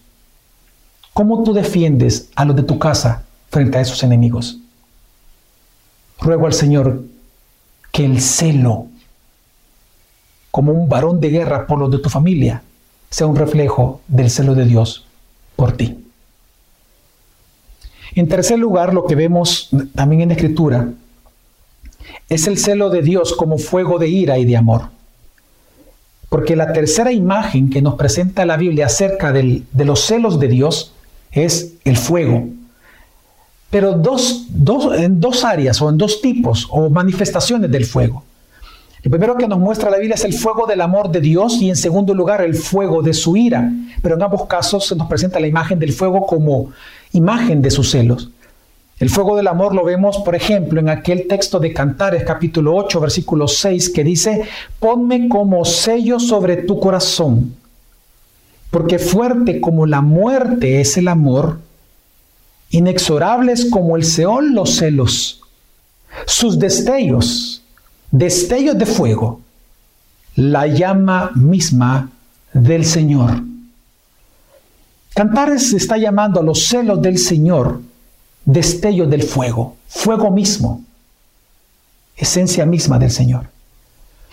¿Cómo 1.12 1.42
tú 1.42 1.52
defiendes 1.52 2.30
a 2.36 2.44
los 2.44 2.54
de 2.54 2.62
tu 2.62 2.78
casa 2.78 3.24
frente 3.50 3.78
a 3.78 3.80
esos 3.80 4.02
enemigos? 4.02 4.58
Ruego 6.20 6.46
al 6.46 6.52
Señor 6.52 7.04
que 7.90 8.04
el 8.04 8.20
celo, 8.20 8.86
como 10.50 10.72
un 10.72 10.88
varón 10.88 11.20
de 11.20 11.30
guerra 11.30 11.66
por 11.66 11.78
los 11.78 11.90
de 11.90 11.98
tu 11.98 12.08
familia, 12.08 12.62
sea 13.10 13.26
un 13.26 13.36
reflejo 13.36 14.00
del 14.08 14.30
celo 14.30 14.54
de 14.54 14.64
Dios 14.64 15.06
por 15.56 15.72
ti. 15.72 16.04
En 18.14 18.28
tercer 18.28 18.58
lugar, 18.58 18.94
lo 18.94 19.06
que 19.06 19.14
vemos 19.14 19.70
también 19.94 20.22
en 20.22 20.28
la 20.28 20.34
Escritura 20.34 20.88
es 22.28 22.46
el 22.46 22.58
celo 22.58 22.90
de 22.90 23.02
Dios 23.02 23.34
como 23.34 23.58
fuego 23.58 23.98
de 23.98 24.08
ira 24.08 24.38
y 24.38 24.44
de 24.44 24.56
amor. 24.56 24.90
Porque 26.28 26.56
la 26.56 26.72
tercera 26.72 27.12
imagen 27.12 27.70
que 27.70 27.82
nos 27.82 27.94
presenta 27.94 28.44
la 28.44 28.56
Biblia 28.56 28.86
acerca 28.86 29.32
de 29.32 29.64
los 29.84 30.00
celos 30.00 30.40
de 30.40 30.48
Dios 30.48 30.92
es 31.30 31.74
el 31.84 31.96
fuego. 31.96 32.48
Pero 33.70 33.92
dos, 33.92 34.46
en 34.96 35.20
dos 35.20 35.44
áreas 35.44 35.80
o 35.82 35.88
en 35.88 35.98
dos 35.98 36.20
tipos 36.20 36.66
o 36.70 36.88
manifestaciones 36.88 37.70
del 37.70 37.84
fuego. 37.84 38.24
El 39.02 39.10
primero 39.10 39.36
que 39.36 39.46
nos 39.46 39.58
muestra 39.58 39.90
la 39.90 39.98
Biblia 39.98 40.16
es 40.16 40.24
el 40.24 40.32
fuego 40.32 40.66
del 40.66 40.80
amor 40.80 41.10
de 41.12 41.20
Dios 41.20 41.60
y 41.60 41.68
en 41.68 41.76
segundo 41.76 42.12
lugar 42.12 42.40
el 42.40 42.56
fuego 42.56 43.02
de 43.02 43.14
su 43.14 43.36
ira. 43.36 43.70
Pero 44.02 44.16
en 44.16 44.22
ambos 44.22 44.46
casos 44.46 44.86
se 44.86 44.96
nos 44.96 45.06
presenta 45.08 45.38
la 45.38 45.46
imagen 45.46 45.78
del 45.78 45.92
fuego 45.92 46.26
como 46.26 46.70
imagen 47.12 47.62
de 47.62 47.70
sus 47.70 47.90
celos. 47.90 48.30
El 48.98 49.10
fuego 49.10 49.36
del 49.36 49.46
amor 49.46 49.74
lo 49.74 49.84
vemos, 49.84 50.18
por 50.18 50.34
ejemplo, 50.34 50.80
en 50.80 50.88
aquel 50.88 51.26
texto 51.28 51.58
de 51.60 51.74
Cantares 51.74 52.24
capítulo 52.24 52.74
8, 52.74 52.98
versículo 52.98 53.46
6, 53.46 53.90
que 53.90 54.02
dice, 54.02 54.44
ponme 54.80 55.28
como 55.28 55.66
sello 55.66 56.18
sobre 56.18 56.56
tu 56.56 56.80
corazón, 56.80 57.54
porque 58.70 58.98
fuerte 58.98 59.60
como 59.60 59.84
la 59.84 60.00
muerte 60.00 60.80
es 60.80 60.96
el 60.96 61.08
amor, 61.08 61.58
inexorables 62.70 63.66
como 63.66 63.98
el 63.98 64.04
Seol 64.04 64.54
los 64.54 64.76
celos, 64.76 65.42
sus 66.24 66.58
destellos, 66.58 67.62
destellos 68.10 68.78
de 68.78 68.86
fuego, 68.86 69.42
la 70.36 70.66
llama 70.66 71.32
misma 71.34 72.10
del 72.54 72.86
Señor. 72.86 73.42
Cantares 75.14 75.74
está 75.74 75.98
llamando 75.98 76.40
a 76.40 76.42
los 76.42 76.66
celos 76.66 77.02
del 77.02 77.18
Señor 77.18 77.80
destellos 78.46 79.10
del 79.10 79.24
fuego, 79.24 79.76
fuego 79.88 80.30
mismo, 80.30 80.82
esencia 82.16 82.64
misma 82.64 82.98
del 82.98 83.10
Señor. 83.10 83.48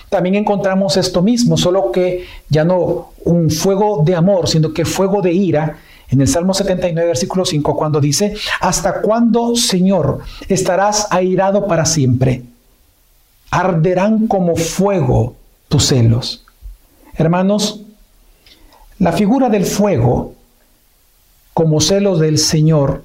También 0.10 0.36
encontramos 0.36 0.96
esto 0.96 1.22
mismo, 1.22 1.58
solo 1.58 1.92
que 1.92 2.26
ya 2.48 2.64
no 2.64 3.10
un 3.26 3.50
fuego 3.50 4.04
de 4.06 4.16
amor, 4.16 4.48
sino 4.48 4.72
que 4.72 4.86
fuego 4.86 5.22
de 5.22 5.34
ira, 5.34 5.78
en 6.10 6.22
el 6.22 6.28
Salmo 6.28 6.54
79, 6.54 7.08
versículo 7.08 7.44
5, 7.44 7.76
cuando 7.76 8.00
dice, 8.00 8.36
¿hasta 8.62 9.02
cuándo, 9.02 9.56
Señor, 9.56 10.20
estarás 10.48 11.08
airado 11.10 11.66
para 11.66 11.86
siempre? 11.86 12.44
Arderán 13.50 14.28
como 14.28 14.56
fuego 14.56 15.36
tus 15.68 15.88
celos. 15.88 16.46
Hermanos, 17.16 17.82
la 19.00 19.12
figura 19.12 19.50
del 19.50 19.66
fuego 19.66 20.36
como 21.56 21.82
celos 21.82 22.20
del 22.20 22.38
Señor 22.38 23.04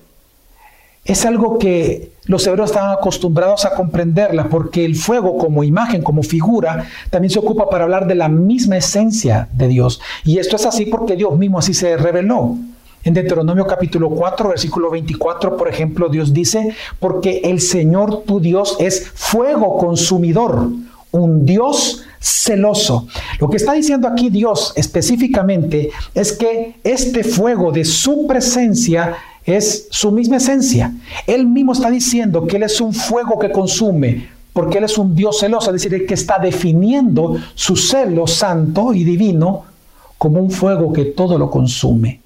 es 1.08 1.24
algo 1.24 1.58
que 1.58 2.12
los 2.26 2.46
hebreos 2.46 2.70
estaban 2.70 2.92
acostumbrados 2.92 3.64
a 3.64 3.74
comprenderla 3.74 4.48
porque 4.50 4.84
el 4.84 4.94
fuego 4.94 5.38
como 5.38 5.64
imagen, 5.64 6.02
como 6.02 6.22
figura, 6.22 6.86
también 7.08 7.30
se 7.30 7.38
ocupa 7.38 7.70
para 7.70 7.84
hablar 7.84 8.06
de 8.06 8.14
la 8.14 8.28
misma 8.28 8.76
esencia 8.76 9.48
de 9.54 9.68
Dios. 9.68 10.02
Y 10.24 10.38
esto 10.38 10.56
es 10.56 10.66
así 10.66 10.84
porque 10.84 11.16
Dios 11.16 11.36
mismo 11.36 11.58
así 11.58 11.72
se 11.72 11.96
reveló. 11.96 12.58
En 13.04 13.14
Deuteronomio 13.14 13.66
capítulo 13.66 14.10
4, 14.10 14.50
versículo 14.50 14.90
24, 14.90 15.56
por 15.56 15.68
ejemplo, 15.68 16.10
Dios 16.10 16.34
dice, 16.34 16.74
porque 17.00 17.40
el 17.42 17.62
Señor 17.62 18.24
tu 18.24 18.38
Dios 18.38 18.76
es 18.78 19.08
fuego 19.08 19.78
consumidor, 19.78 20.68
un 21.10 21.46
Dios 21.46 22.04
celoso. 22.20 23.06
Lo 23.40 23.48
que 23.48 23.56
está 23.56 23.72
diciendo 23.72 24.08
aquí 24.08 24.28
Dios 24.28 24.74
específicamente 24.76 25.90
es 26.14 26.32
que 26.32 26.74
este 26.84 27.24
fuego 27.24 27.72
de 27.72 27.86
su 27.86 28.26
presencia 28.26 29.16
es 29.56 29.88
su 29.90 30.12
misma 30.12 30.36
esencia. 30.36 30.92
Él 31.26 31.46
mismo 31.46 31.72
está 31.72 31.90
diciendo 31.90 32.46
que 32.46 32.56
Él 32.56 32.64
es 32.64 32.80
un 32.80 32.92
fuego 32.92 33.38
que 33.38 33.50
consume, 33.50 34.28
porque 34.52 34.78
Él 34.78 34.84
es 34.84 34.98
un 34.98 35.14
Dios 35.14 35.38
celoso, 35.40 35.74
es 35.74 35.82
decir, 35.82 36.06
que 36.06 36.14
está 36.14 36.38
definiendo 36.38 37.36
su 37.54 37.76
celo 37.76 38.26
santo 38.26 38.92
y 38.92 39.04
divino 39.04 39.64
como 40.18 40.40
un 40.40 40.50
fuego 40.50 40.92
que 40.92 41.06
todo 41.06 41.38
lo 41.38 41.50
consume. 41.50 42.20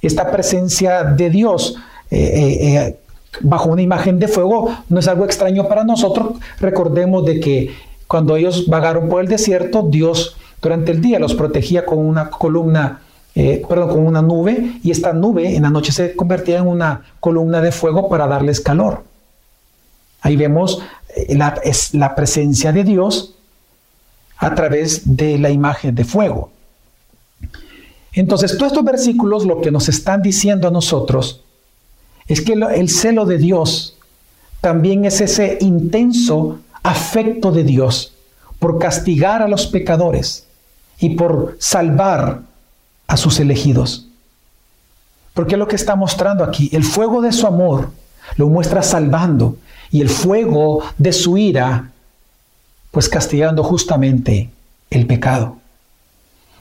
Esta 0.00 0.30
presencia 0.30 1.02
de 1.02 1.30
Dios 1.30 1.76
eh, 2.10 2.18
eh, 2.18 2.76
eh, 2.76 2.96
bajo 3.40 3.70
una 3.70 3.82
imagen 3.82 4.18
de 4.18 4.28
fuego 4.28 4.70
no 4.88 5.00
es 5.00 5.08
algo 5.08 5.24
extraño 5.24 5.66
para 5.68 5.84
nosotros. 5.84 6.34
Recordemos 6.60 7.24
de 7.24 7.40
que 7.40 7.74
cuando 8.06 8.36
ellos 8.36 8.68
vagaron 8.68 9.08
por 9.08 9.20
el 9.22 9.28
desierto, 9.28 9.82
Dios 9.82 10.36
durante 10.62 10.92
el 10.92 11.00
día 11.00 11.18
los 11.18 11.34
protegía 11.34 11.84
con 11.84 11.98
una 11.98 12.30
columna 12.30 13.00
eh, 13.38 13.64
perdón, 13.68 13.90
con 13.90 14.04
una 14.04 14.20
nube 14.20 14.80
y 14.82 14.90
esta 14.90 15.12
nube 15.12 15.54
en 15.54 15.62
la 15.62 15.70
noche 15.70 15.92
se 15.92 16.16
convertía 16.16 16.58
en 16.58 16.66
una 16.66 17.04
columna 17.20 17.60
de 17.60 17.70
fuego 17.70 18.08
para 18.08 18.26
darles 18.26 18.60
calor. 18.60 19.04
Ahí 20.22 20.34
vemos 20.34 20.82
eh, 21.14 21.36
la, 21.36 21.54
la 21.92 22.16
presencia 22.16 22.72
de 22.72 22.82
Dios 22.82 23.36
a 24.38 24.56
través 24.56 25.16
de 25.16 25.38
la 25.38 25.50
imagen 25.50 25.94
de 25.94 26.02
fuego. 26.02 26.50
Entonces, 28.12 28.58
todos 28.58 28.72
estos 28.72 28.84
versículos 28.84 29.46
lo 29.46 29.60
que 29.60 29.70
nos 29.70 29.88
están 29.88 30.20
diciendo 30.20 30.66
a 30.66 30.72
nosotros 30.72 31.44
es 32.26 32.40
que 32.40 32.54
el 32.54 32.88
celo 32.88 33.24
de 33.24 33.38
Dios 33.38 33.96
también 34.60 35.04
es 35.04 35.20
ese 35.20 35.58
intenso 35.60 36.58
afecto 36.82 37.52
de 37.52 37.62
Dios 37.62 38.14
por 38.58 38.80
castigar 38.80 39.42
a 39.42 39.48
los 39.48 39.68
pecadores 39.68 40.44
y 40.98 41.10
por 41.10 41.56
salvar 41.60 42.47
a 43.08 43.16
sus 43.16 43.40
elegidos. 43.40 44.06
Porque 45.34 45.54
es 45.54 45.58
lo 45.58 45.66
que 45.66 45.76
está 45.76 45.96
mostrando 45.96 46.44
aquí. 46.44 46.70
El 46.72 46.84
fuego 46.84 47.20
de 47.20 47.32
su 47.32 47.46
amor 47.46 47.90
lo 48.36 48.48
muestra 48.48 48.82
salvando 48.82 49.56
y 49.90 50.00
el 50.00 50.10
fuego 50.10 50.84
de 50.98 51.12
su 51.12 51.36
ira, 51.36 51.90
pues 52.92 53.08
castigando 53.08 53.64
justamente 53.64 54.50
el 54.90 55.06
pecado. 55.06 55.56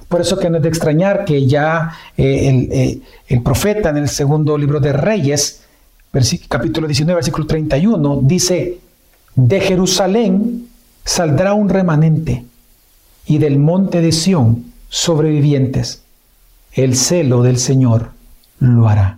Por 0.08 0.22
eso 0.22 0.40
que 0.40 0.50
no 0.50 0.58
es 0.58 0.64
de 0.64 0.70
extrañar 0.70 1.26
que 1.26 1.46
ya 1.46 1.94
eh, 2.16 2.48
el, 2.48 2.72
eh, 2.72 3.02
el, 3.28 3.44
profeta 3.44 3.90
en 3.90 3.98
el 3.98 4.10
segundo 4.10 4.58
libro 4.58 4.80
de 4.80 4.94
Reyes, 4.94 5.64
capítulo 6.48 6.88
19, 6.88 7.16
versículo 7.16 7.46
31, 7.46 8.22
dice, 8.24 8.80
de 9.36 9.60
Jerusalén 9.60 10.70
saldrá 11.04 11.54
un 11.54 11.68
remanente 11.68 12.46
y 13.26 13.38
del 13.38 13.60
monte 13.60 14.00
de 14.00 14.14
Sión 14.14 14.72
sobrevivientes 14.88 16.04
el 16.78 16.96
celo 16.96 17.42
del 17.42 17.58
Señor 17.58 18.12
lo 18.60 18.88
hará. 18.88 19.18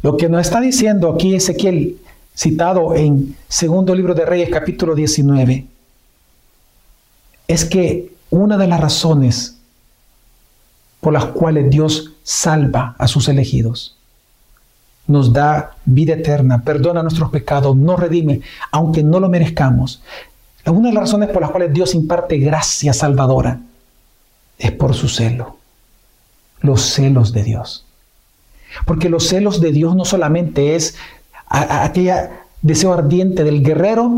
Lo 0.00 0.16
que 0.16 0.28
nos 0.28 0.40
está 0.40 0.60
diciendo 0.60 1.12
aquí 1.12 1.34
Ezequiel, 1.34 1.98
citado 2.34 2.94
en 2.94 3.36
segundo 3.48 3.94
libro 3.94 4.14
de 4.14 4.24
Reyes 4.24 4.48
capítulo 4.50 4.94
19, 4.94 5.66
es 7.46 7.64
que 7.66 8.14
una 8.30 8.56
de 8.56 8.66
las 8.66 8.80
razones 8.80 9.58
por 11.00 11.12
las 11.12 11.26
cuales 11.26 11.68
Dios 11.68 12.12
salva 12.22 12.96
a 12.98 13.06
sus 13.06 13.28
elegidos, 13.28 13.98
nos 15.06 15.30
da 15.30 15.76
vida 15.84 16.14
eterna, 16.14 16.62
perdona 16.62 17.02
nuestros 17.02 17.28
pecados, 17.28 17.76
nos 17.76 18.00
redime, 18.00 18.40
aunque 18.72 19.02
no 19.02 19.20
lo 19.20 19.28
merezcamos. 19.28 20.02
Una 20.64 20.88
de 20.88 20.94
las 20.94 21.02
razones 21.02 21.28
por 21.28 21.42
las 21.42 21.50
cuales 21.50 21.74
Dios 21.74 21.94
imparte 21.94 22.38
gracia 22.38 22.94
salvadora 22.94 23.60
es 24.56 24.72
por 24.72 24.94
su 24.94 25.08
celo 25.08 25.58
los 26.64 26.80
celos 26.80 27.32
de 27.32 27.44
Dios. 27.44 27.84
Porque 28.86 29.10
los 29.10 29.28
celos 29.28 29.60
de 29.60 29.70
Dios 29.70 29.94
no 29.94 30.04
solamente 30.04 30.74
es 30.74 30.96
aquel 31.46 32.10
deseo 32.62 32.94
ardiente 32.94 33.44
del 33.44 33.62
guerrero 33.62 34.10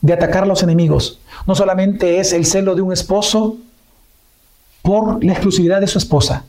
de 0.00 0.12
atacar 0.12 0.44
a 0.44 0.46
los 0.46 0.62
enemigos, 0.62 1.18
no 1.46 1.54
solamente 1.54 2.20
es 2.20 2.32
el 2.32 2.46
celo 2.46 2.74
de 2.74 2.82
un 2.82 2.92
esposo 2.92 3.56
por 4.82 5.22
la 5.24 5.32
exclusividad 5.32 5.80
de 5.80 5.88
su 5.88 5.98
esposa, 5.98 6.44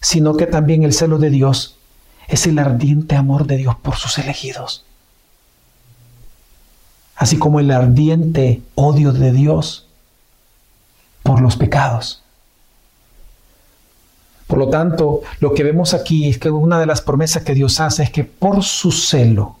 sino 0.00 0.36
que 0.36 0.46
también 0.46 0.82
el 0.82 0.92
celo 0.92 1.18
de 1.18 1.30
Dios 1.30 1.76
es 2.28 2.46
el 2.46 2.58
ardiente 2.58 3.16
amor 3.16 3.46
de 3.46 3.56
Dios 3.56 3.74
por 3.82 3.96
sus 3.96 4.18
elegidos. 4.18 4.84
Así 7.16 7.38
como 7.38 7.58
el 7.58 7.70
ardiente 7.70 8.60
odio 8.74 9.12
de 9.12 9.32
Dios 9.32 9.86
por 11.22 11.40
los 11.40 11.56
pecados. 11.56 12.22
Por 14.48 14.58
lo 14.58 14.70
tanto, 14.70 15.20
lo 15.40 15.52
que 15.52 15.62
vemos 15.62 15.92
aquí 15.94 16.28
es 16.28 16.38
que 16.38 16.50
una 16.50 16.80
de 16.80 16.86
las 16.86 17.02
promesas 17.02 17.44
que 17.44 17.54
Dios 17.54 17.78
hace 17.80 18.02
es 18.02 18.10
que 18.10 18.24
por 18.24 18.64
su 18.64 18.90
celo, 18.90 19.56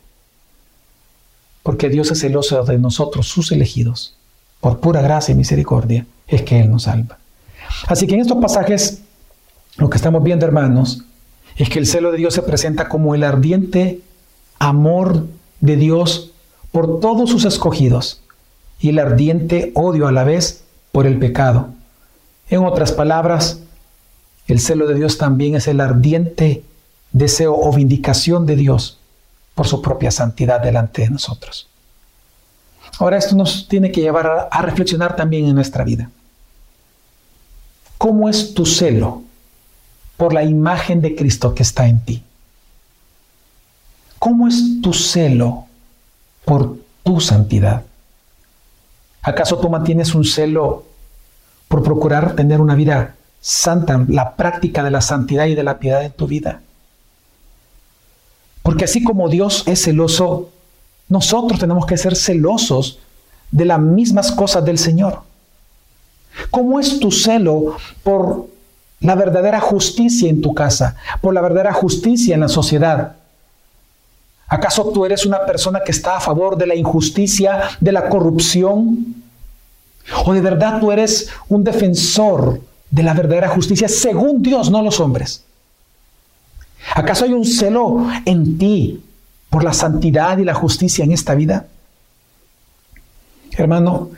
porque 1.62 1.90
Dios 1.90 2.10
es 2.10 2.20
celoso 2.20 2.64
de 2.64 2.78
nosotros, 2.78 3.28
sus 3.28 3.52
elegidos, 3.52 4.16
por 4.60 4.80
pura 4.80 5.02
gracia 5.02 5.32
y 5.32 5.36
misericordia, 5.36 6.06
es 6.26 6.42
que 6.42 6.58
Él 6.58 6.70
nos 6.70 6.84
salva. 6.84 7.18
Así 7.86 8.06
que 8.06 8.14
en 8.14 8.22
estos 8.22 8.38
pasajes, 8.38 9.02
lo 9.76 9.90
que 9.90 9.98
estamos 9.98 10.22
viendo, 10.22 10.46
hermanos, 10.46 11.04
es 11.56 11.68
que 11.68 11.78
el 11.78 11.86
celo 11.86 12.10
de 12.10 12.16
Dios 12.16 12.32
se 12.32 12.42
presenta 12.42 12.88
como 12.88 13.14
el 13.14 13.24
ardiente 13.24 14.00
amor 14.58 15.26
de 15.60 15.76
Dios 15.76 16.32
por 16.72 16.98
todos 17.00 17.28
sus 17.28 17.44
escogidos 17.44 18.22
y 18.80 18.88
el 18.88 18.98
ardiente 18.98 19.70
odio 19.74 20.06
a 20.06 20.12
la 20.12 20.24
vez 20.24 20.64
por 20.92 21.06
el 21.06 21.18
pecado. 21.18 21.68
En 22.48 22.64
otras 22.64 22.92
palabras, 22.92 23.60
el 24.48 24.60
celo 24.60 24.86
de 24.86 24.94
Dios 24.94 25.18
también 25.18 25.54
es 25.54 25.68
el 25.68 25.80
ardiente 25.80 26.64
deseo 27.12 27.54
o 27.54 27.72
vindicación 27.72 28.46
de 28.46 28.56
Dios 28.56 28.98
por 29.54 29.66
su 29.66 29.82
propia 29.82 30.10
santidad 30.10 30.60
delante 30.60 31.02
de 31.02 31.10
nosotros. 31.10 31.68
Ahora 32.98 33.18
esto 33.18 33.36
nos 33.36 33.68
tiene 33.68 33.92
que 33.92 34.00
llevar 34.00 34.48
a, 34.50 34.62
reflexionar 34.62 35.14
también 35.16 35.46
en 35.46 35.54
nuestra 35.54 35.84
vida. 35.84 36.10
¿Cómo 37.98 38.28
es 38.28 38.54
tu 38.54 38.64
celo 38.64 39.22
por 40.16 40.32
la 40.32 40.42
imagen 40.42 41.02
de 41.02 41.14
Cristo 41.14 41.54
que 41.54 41.62
está 41.62 41.86
en 41.86 42.00
ti? 42.04 42.22
¿Cómo 44.18 44.48
es 44.48 44.80
tu 44.80 44.94
celo 44.94 45.66
por 46.44 46.78
tu 47.04 47.20
santidad? 47.20 47.84
¿Acaso 49.22 49.58
tú 49.58 49.68
mantienes 49.68 50.14
un 50.14 50.24
celo 50.24 50.86
por 51.68 51.82
procurar 51.82 52.34
tener 52.34 52.60
una 52.60 52.74
vida 52.74 53.14
santa, 53.40 54.04
la 54.08 54.34
práctica 54.36 54.82
de 54.82 54.90
la 54.90 55.00
santidad 55.00 55.46
y 55.46 55.54
de 55.54 55.64
la 55.64 55.78
piedad 55.78 56.04
en 56.04 56.12
tu 56.12 56.26
vida? 56.26 56.60
Porque 58.62 58.84
así 58.84 59.02
como 59.02 59.28
Dios 59.28 59.64
es 59.66 59.82
celoso, 59.82 60.50
nosotros 61.08 61.58
tenemos 61.58 61.86
que 61.86 61.96
ser 61.96 62.14
celosos 62.16 62.98
de 63.50 63.64
las 63.64 63.80
mismas 63.80 64.30
cosas 64.32 64.64
del 64.64 64.78
Señor. 64.78 65.22
¿Cómo 66.50 66.78
es 66.78 67.00
tu 67.00 67.10
celo 67.10 67.76
por 68.02 68.46
la 69.00 69.14
verdadera 69.14 69.60
justicia 69.60 70.28
en 70.28 70.40
tu 70.40 70.54
casa, 70.54 70.96
por 71.20 71.34
la 71.34 71.40
verdadera 71.40 71.72
justicia 71.72 72.34
en 72.34 72.40
la 72.40 72.48
sociedad? 72.48 73.16
¿Acaso 74.48 74.90
tú 74.92 75.04
eres 75.04 75.26
una 75.26 75.44
persona 75.44 75.80
que 75.84 75.92
está 75.92 76.16
a 76.16 76.20
favor 76.20 76.56
de 76.56 76.66
la 76.66 76.74
injusticia, 76.74 77.70
de 77.80 77.92
la 77.92 78.08
corrupción? 78.08 79.14
¿O 80.24 80.32
de 80.32 80.40
verdad 80.40 80.80
tú 80.80 80.90
eres 80.90 81.28
un 81.48 81.64
defensor 81.64 82.60
de 82.90 83.02
la 83.02 83.14
verdadera 83.14 83.48
justicia 83.48 83.88
según 83.88 84.42
Dios, 84.42 84.70
no 84.70 84.82
los 84.82 85.00
hombres? 85.00 85.44
¿Acaso 86.94 87.24
hay 87.24 87.32
un 87.32 87.44
celo 87.44 88.06
en 88.24 88.58
ti 88.58 89.02
por 89.50 89.64
la 89.64 89.72
santidad 89.72 90.38
y 90.38 90.44
la 90.44 90.54
justicia 90.54 91.04
en 91.04 91.12
esta 91.12 91.34
vida? 91.34 91.66
Hermano, 93.52 94.10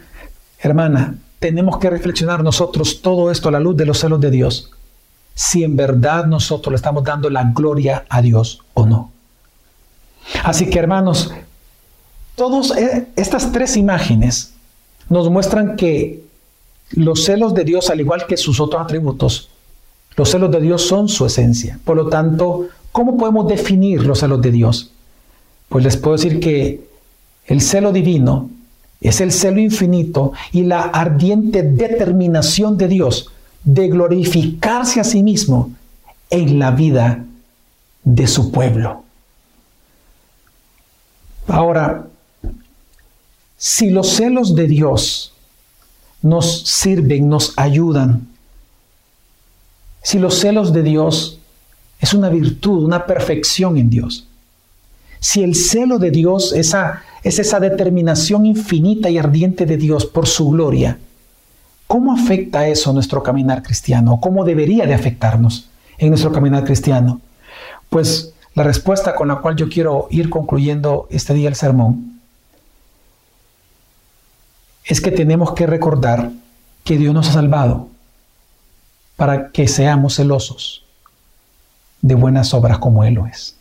hermana, 0.58 1.14
tenemos 1.38 1.78
que 1.78 1.90
reflexionar 1.90 2.44
nosotros 2.44 3.00
todo 3.00 3.30
esto 3.30 3.48
a 3.48 3.52
la 3.52 3.60
luz 3.60 3.76
de 3.76 3.86
los 3.86 3.98
celos 3.98 4.20
de 4.20 4.30
Dios, 4.30 4.70
si 5.34 5.64
en 5.64 5.74
verdad 5.74 6.26
nosotros 6.26 6.72
le 6.72 6.76
estamos 6.76 7.02
dando 7.02 7.30
la 7.30 7.44
gloria 7.44 8.04
a 8.08 8.20
Dios 8.20 8.60
o 8.74 8.86
no. 8.86 9.10
Así 10.44 10.68
que 10.68 10.78
hermanos, 10.78 11.32
todas 12.36 12.76
eh, 12.76 13.08
estas 13.16 13.50
tres 13.50 13.76
imágenes 13.76 14.52
nos 15.08 15.28
muestran 15.30 15.76
que 15.76 16.22
los 16.92 17.24
celos 17.24 17.54
de 17.54 17.64
Dios, 17.64 17.90
al 17.90 18.00
igual 18.00 18.26
que 18.26 18.36
sus 18.36 18.60
otros 18.60 18.82
atributos, 18.82 19.48
los 20.16 20.30
celos 20.30 20.50
de 20.50 20.60
Dios 20.60 20.82
son 20.82 21.08
su 21.08 21.24
esencia. 21.24 21.78
Por 21.84 21.96
lo 21.96 22.08
tanto, 22.08 22.68
¿cómo 22.92 23.16
podemos 23.16 23.48
definir 23.48 24.04
los 24.04 24.20
celos 24.20 24.42
de 24.42 24.50
Dios? 24.50 24.90
Pues 25.68 25.84
les 25.84 25.96
puedo 25.96 26.16
decir 26.16 26.40
que 26.40 26.84
el 27.46 27.60
celo 27.60 27.92
divino 27.92 28.50
es 29.00 29.20
el 29.20 29.32
celo 29.32 29.60
infinito 29.60 30.32
y 30.52 30.64
la 30.64 30.82
ardiente 30.82 31.62
determinación 31.62 32.76
de 32.76 32.88
Dios 32.88 33.30
de 33.64 33.88
glorificarse 33.88 35.00
a 35.00 35.04
sí 35.04 35.22
mismo 35.22 35.70
en 36.28 36.58
la 36.58 36.70
vida 36.70 37.24
de 38.04 38.26
su 38.26 38.50
pueblo. 38.50 39.04
Ahora, 41.46 42.06
si 43.56 43.90
los 43.90 44.08
celos 44.08 44.54
de 44.54 44.66
Dios 44.66 45.32
nos 46.22 46.62
sirven, 46.62 47.28
nos 47.28 47.54
ayudan, 47.56 48.26
si 50.02 50.18
los 50.18 50.38
celos 50.38 50.72
de 50.72 50.82
Dios 50.82 51.38
es 52.00 52.14
una 52.14 52.30
virtud, 52.30 52.84
una 52.84 53.06
perfección 53.06 53.76
en 53.76 53.90
Dios, 53.90 54.26
si 55.18 55.42
el 55.42 55.54
celo 55.54 55.98
de 55.98 56.10
Dios 56.10 56.54
esa, 56.54 57.02
es 57.22 57.38
esa 57.38 57.60
determinación 57.60 58.46
infinita 58.46 59.10
y 59.10 59.18
ardiente 59.18 59.66
de 59.66 59.76
Dios 59.76 60.06
por 60.06 60.26
su 60.26 60.48
gloria, 60.50 60.98
¿cómo 61.86 62.14
afecta 62.14 62.66
eso 62.68 62.92
nuestro 62.92 63.22
caminar 63.22 63.62
cristiano? 63.62 64.18
¿Cómo 64.20 64.44
debería 64.44 64.86
de 64.86 64.94
afectarnos 64.94 65.68
en 65.98 66.08
nuestro 66.08 66.32
caminar 66.32 66.64
cristiano? 66.64 67.20
Pues 67.90 68.32
la 68.54 68.62
respuesta 68.62 69.14
con 69.14 69.28
la 69.28 69.36
cual 69.36 69.56
yo 69.56 69.68
quiero 69.68 70.08
ir 70.10 70.30
concluyendo 70.30 71.06
este 71.10 71.34
día 71.34 71.50
el 71.50 71.54
sermón 71.54 72.09
es 74.90 75.00
que 75.00 75.12
tenemos 75.12 75.52
que 75.52 75.68
recordar 75.68 76.32
que 76.82 76.98
Dios 76.98 77.14
nos 77.14 77.28
ha 77.28 77.34
salvado 77.34 77.86
para 79.14 79.52
que 79.52 79.68
seamos 79.68 80.16
celosos 80.16 80.84
de 82.02 82.16
buenas 82.16 82.52
obras 82.54 82.78
como 82.78 83.04
Él 83.04 83.14
lo 83.14 83.26
es. 83.26 83.54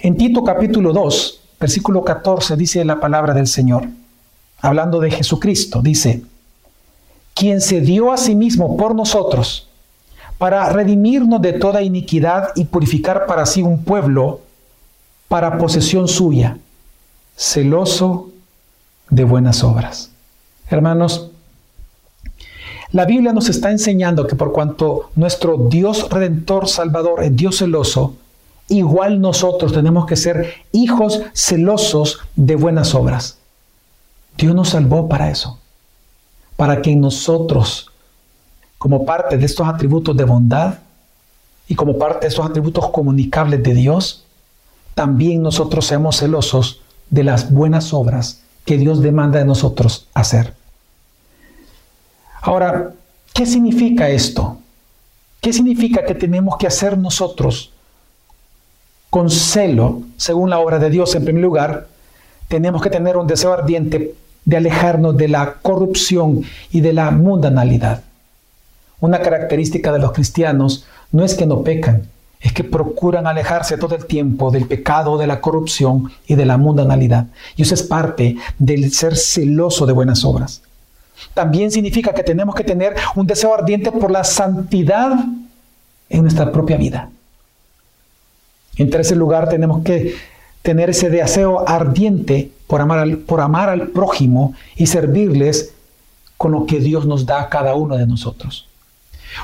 En 0.00 0.18
Tito 0.18 0.44
capítulo 0.44 0.92
2, 0.92 1.40
versículo 1.58 2.04
14 2.04 2.56
dice 2.56 2.84
la 2.84 3.00
palabra 3.00 3.32
del 3.32 3.46
Señor, 3.46 3.88
hablando 4.60 5.00
de 5.00 5.12
Jesucristo, 5.12 5.80
dice, 5.80 6.24
quien 7.32 7.62
se 7.62 7.80
dio 7.80 8.12
a 8.12 8.18
sí 8.18 8.34
mismo 8.34 8.76
por 8.76 8.94
nosotros 8.94 9.66
para 10.36 10.68
redimirnos 10.68 11.40
de 11.40 11.54
toda 11.54 11.80
iniquidad 11.80 12.50
y 12.54 12.66
purificar 12.66 13.24
para 13.24 13.46
sí 13.46 13.62
un 13.62 13.82
pueblo 13.82 14.42
para 15.26 15.56
posesión 15.56 16.06
suya, 16.06 16.58
celoso 17.34 18.32
de 19.10 19.24
buenas 19.24 19.64
obras. 19.64 20.10
Hermanos, 20.68 21.30
la 22.90 23.04
Biblia 23.04 23.32
nos 23.32 23.48
está 23.48 23.70
enseñando 23.70 24.26
que 24.26 24.36
por 24.36 24.52
cuanto 24.52 25.10
nuestro 25.14 25.56
Dios 25.56 26.08
redentor 26.10 26.68
salvador 26.68 27.22
es 27.22 27.36
Dios 27.36 27.58
celoso, 27.58 28.14
igual 28.68 29.20
nosotros 29.20 29.72
tenemos 29.72 30.06
que 30.06 30.16
ser 30.16 30.54
hijos 30.72 31.20
celosos 31.34 32.20
de 32.34 32.56
buenas 32.56 32.94
obras. 32.94 33.38
Dios 34.38 34.54
nos 34.54 34.70
salvó 34.70 35.08
para 35.08 35.30
eso, 35.30 35.58
para 36.56 36.80
que 36.80 36.94
nosotros, 36.96 37.90
como 38.78 39.04
parte 39.04 39.36
de 39.36 39.44
estos 39.44 39.68
atributos 39.68 40.16
de 40.16 40.24
bondad 40.24 40.78
y 41.66 41.74
como 41.74 41.98
parte 41.98 42.20
de 42.20 42.28
estos 42.28 42.46
atributos 42.46 42.88
comunicables 42.90 43.62
de 43.62 43.74
Dios, 43.74 44.24
también 44.94 45.42
nosotros 45.42 45.84
seamos 45.86 46.16
celosos 46.16 46.80
de 47.10 47.24
las 47.24 47.52
buenas 47.52 47.92
obras 47.92 48.42
que 48.68 48.76
Dios 48.76 49.00
demanda 49.00 49.38
de 49.38 49.46
nosotros 49.46 50.08
hacer. 50.12 50.52
Ahora, 52.42 52.92
¿qué 53.32 53.46
significa 53.46 54.10
esto? 54.10 54.58
¿Qué 55.40 55.54
significa 55.54 56.04
que 56.04 56.14
tenemos 56.14 56.58
que 56.58 56.66
hacer 56.66 56.98
nosotros 56.98 57.72
con 59.08 59.30
celo, 59.30 60.02
según 60.18 60.50
la 60.50 60.58
obra 60.58 60.78
de 60.78 60.90
Dios 60.90 61.14
en 61.14 61.24
primer 61.24 61.42
lugar, 61.42 61.86
tenemos 62.48 62.82
que 62.82 62.90
tener 62.90 63.16
un 63.16 63.26
deseo 63.26 63.54
ardiente 63.54 64.14
de 64.44 64.56
alejarnos 64.58 65.16
de 65.16 65.28
la 65.28 65.54
corrupción 65.62 66.42
y 66.70 66.82
de 66.82 66.92
la 66.92 67.10
mundanalidad. 67.10 68.02
Una 69.00 69.22
característica 69.22 69.92
de 69.92 69.98
los 69.98 70.12
cristianos 70.12 70.84
no 71.10 71.24
es 71.24 71.34
que 71.34 71.46
no 71.46 71.62
pecan, 71.62 72.02
es 72.40 72.52
que 72.52 72.64
procuran 72.64 73.26
alejarse 73.26 73.76
todo 73.76 73.96
el 73.96 74.06
tiempo 74.06 74.50
del 74.50 74.66
pecado, 74.66 75.18
de 75.18 75.26
la 75.26 75.40
corrupción 75.40 76.10
y 76.26 76.34
de 76.36 76.46
la 76.46 76.56
mundanalidad. 76.56 77.26
Y 77.56 77.62
eso 77.62 77.74
es 77.74 77.82
parte 77.82 78.36
del 78.58 78.92
ser 78.92 79.16
celoso 79.16 79.86
de 79.86 79.92
buenas 79.92 80.24
obras. 80.24 80.62
También 81.34 81.70
significa 81.70 82.12
que 82.12 82.22
tenemos 82.22 82.54
que 82.54 82.64
tener 82.64 82.94
un 83.16 83.26
deseo 83.26 83.54
ardiente 83.54 83.90
por 83.90 84.10
la 84.10 84.22
santidad 84.22 85.12
en 86.08 86.22
nuestra 86.22 86.52
propia 86.52 86.76
vida. 86.76 87.10
En 88.76 88.90
tercer 88.90 89.16
lugar, 89.16 89.48
tenemos 89.48 89.82
que 89.82 90.14
tener 90.62 90.90
ese 90.90 91.10
deseo 91.10 91.68
ardiente 91.68 92.52
por 92.68 92.80
amar, 92.80 93.00
al, 93.00 93.18
por 93.18 93.40
amar 93.40 93.68
al 93.68 93.88
prójimo 93.88 94.54
y 94.76 94.86
servirles 94.86 95.74
con 96.36 96.52
lo 96.52 96.66
que 96.66 96.78
Dios 96.78 97.04
nos 97.04 97.26
da 97.26 97.42
a 97.42 97.48
cada 97.48 97.74
uno 97.74 97.96
de 97.96 98.06
nosotros. 98.06 98.67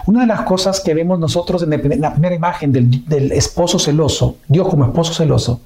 Una 0.07 0.23
de 0.23 0.27
las 0.27 0.43
cosas 0.43 0.81
que 0.81 0.95
vemos 0.95 1.19
nosotros 1.19 1.63
en, 1.63 2.01
la 2.01 2.13
primera 2.13 2.35
imagen 2.35 2.73
del, 2.73 3.33
esposo 3.33 3.79
celoso, 3.79 4.37
Dios 4.49 4.69
como 4.69 4.85
esposo 4.85 5.13
celoso, 5.13 5.61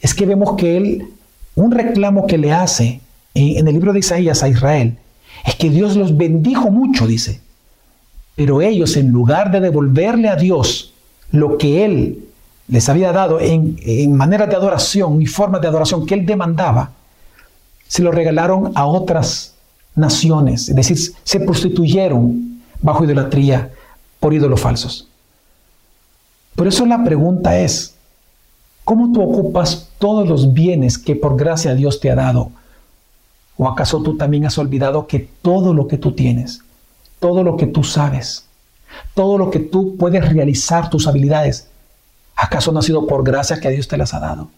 es 0.00 0.14
que 0.14 0.26
vemos 0.26 0.56
que 0.56 0.76
Él, 0.76 1.08
un 1.54 1.70
reclamo 1.70 2.26
que 2.26 2.38
le 2.38 2.52
hace 2.52 3.00
en, 3.34 3.66
el 3.66 3.74
libro 3.74 3.92
de 3.92 4.00
Isaías 4.00 4.42
a 4.42 4.48
Israel, 4.48 4.96
es 5.44 5.54
que 5.56 5.70
Dios 5.70 5.96
los 5.96 6.16
bendijo 6.16 6.70
mucho, 6.70 7.06
dice. 7.06 7.40
Pero 8.36 8.62
ellos, 8.62 8.96
en 8.96 9.10
lugar 9.10 9.50
de 9.50 9.60
devolverle 9.60 10.28
a 10.28 10.36
Dios 10.36 10.94
lo 11.30 11.58
que 11.58 11.84
Él 11.84 12.24
les 12.68 12.88
había 12.88 13.12
dado 13.12 13.40
en, 13.40 13.78
en 13.82 14.14
maneras 14.14 14.48
de 14.48 14.56
adoración 14.56 15.20
y 15.20 15.26
formas 15.26 15.60
de 15.60 15.68
adoración 15.68 16.06
que 16.06 16.14
él 16.14 16.24
demandaba, 16.24 16.92
se 17.88 18.02
lo 18.02 18.12
regalaron 18.12 18.70
a 18.76 18.86
otras 18.86 19.54
naciones, 19.96 20.68
es 20.68 20.76
decir, 20.76 20.96
se 21.24 21.40
prostituyeron 21.40 22.49
bajo 22.82 23.04
idolatría 23.04 23.70
por 24.18 24.34
ídolos 24.34 24.60
falsos. 24.60 25.08
Por 26.54 26.66
eso 26.66 26.84
la 26.86 27.02
pregunta 27.04 27.58
es, 27.58 27.94
¿cómo 28.84 29.12
tú 29.12 29.22
ocupas 29.22 29.88
todos 29.98 30.28
los 30.28 30.52
bienes 30.52 30.98
que 30.98 31.16
por 31.16 31.36
gracia 31.36 31.74
Dios 31.74 32.00
te 32.00 32.10
ha 32.10 32.14
dado? 32.14 32.50
¿O 33.56 33.68
acaso 33.68 34.02
tú 34.02 34.16
también 34.16 34.46
has 34.46 34.58
olvidado 34.58 35.06
que 35.06 35.28
todo 35.42 35.74
lo 35.74 35.86
que 35.86 35.98
tú 35.98 36.12
tienes, 36.12 36.60
todo 37.18 37.42
lo 37.42 37.56
que 37.56 37.66
tú 37.66 37.84
sabes, 37.84 38.46
todo 39.14 39.38
lo 39.38 39.50
que 39.50 39.60
tú 39.60 39.96
puedes 39.96 40.32
realizar, 40.32 40.90
tus 40.90 41.06
habilidades, 41.06 41.70
¿Acaso 42.40 42.72
no 42.72 42.78
ha 42.78 42.82
sido 42.82 43.06
por 43.06 43.22
gracia 43.22 43.60
que 43.60 43.68
Dios 43.68 43.86
te 43.86 43.98
las 43.98 44.14
ha 44.14 44.18
dado? 44.18 44.48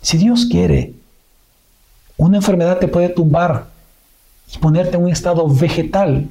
Si 0.00 0.16
Dios 0.16 0.46
quiere, 0.50 0.94
una 2.16 2.38
enfermedad 2.38 2.78
te 2.78 2.88
puede 2.88 3.10
tumbar 3.10 3.66
y 4.50 4.56
ponerte 4.56 4.96
en 4.96 5.02
un 5.02 5.10
estado 5.10 5.46
vegetal 5.46 6.26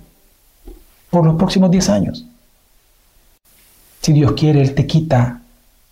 por 1.15 1.25
los 1.25 1.37
próximos 1.37 1.71
10 1.71 1.89
años. 1.91 2.25
Si 4.01 4.11
Dios 4.11 4.33
quiere, 4.33 4.59
Él 4.59 4.75
te 4.75 4.85
quita 4.85 5.39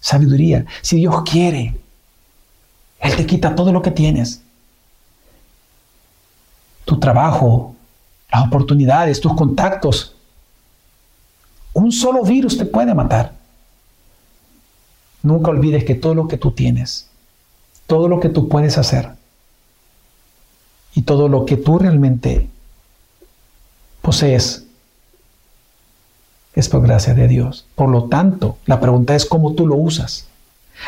sabiduría. 0.01 0.65
Si 0.81 0.97
Dios 0.97 1.23
quiere, 1.23 1.79
Él 2.99 3.15
te 3.15 3.25
quita 3.25 3.55
todo 3.55 3.71
lo 3.71 3.81
que 3.81 3.91
tienes. 3.91 4.41
tu 6.83 6.99
trabajo, 6.99 7.73
las 8.29 8.47
oportunidades, 8.47 9.21
tus 9.21 9.33
contactos. 9.33 10.13
Un 11.71 11.93
solo 11.93 12.21
virus 12.25 12.57
te 12.57 12.65
puede 12.65 12.93
matar. 12.93 13.33
Nunca 15.21 15.51
olvides 15.51 15.85
que 15.85 15.95
todo 15.95 16.15
lo 16.15 16.27
que 16.27 16.37
tú 16.37 16.51
tienes, 16.51 17.07
todo 17.87 18.09
lo 18.09 18.19
que 18.19 18.27
tú 18.27 18.49
puedes 18.49 18.77
hacer 18.77 19.11
y 20.93 21.03
todo 21.03 21.29
lo 21.29 21.45
que 21.45 21.55
tú 21.55 21.79
realmente 21.79 22.49
posees 24.01 24.62
es 26.55 26.69
por 26.69 26.81
gracia 26.81 27.13
de 27.13 27.27
Dios. 27.27 27.65
Por 27.75 27.89
lo 27.89 28.05
tanto, 28.05 28.57
la 28.65 28.79
pregunta 28.79 29.15
es 29.15 29.25
cómo 29.25 29.53
tú 29.53 29.65
lo 29.67 29.75
usas. 29.75 30.27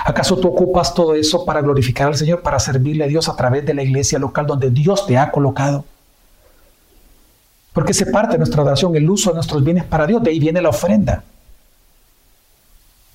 ¿Acaso 0.03 0.37
tú 0.37 0.49
ocupas 0.49 0.93
todo 0.93 1.15
eso 1.15 1.45
para 1.45 1.61
glorificar 1.61 2.07
al 2.07 2.17
Señor, 2.17 2.41
para 2.41 2.59
servirle 2.59 3.03
a 3.03 3.07
Dios 3.07 3.29
a 3.29 3.35
través 3.35 3.65
de 3.65 3.73
la 3.73 3.83
iglesia 3.83 4.19
local 4.19 4.45
donde 4.45 4.69
Dios 4.69 5.05
te 5.05 5.17
ha 5.17 5.31
colocado? 5.31 5.85
Porque 7.73 7.93
se 7.93 8.05
parte 8.05 8.33
de 8.33 8.37
nuestra 8.39 8.61
oración, 8.61 8.95
el 8.95 9.09
uso 9.09 9.31
de 9.31 9.35
nuestros 9.35 9.63
bienes 9.63 9.83
para 9.83 10.07
Dios, 10.07 10.23
de 10.23 10.31
ahí 10.31 10.39
viene 10.39 10.61
la 10.61 10.69
ofrenda. 10.69 11.23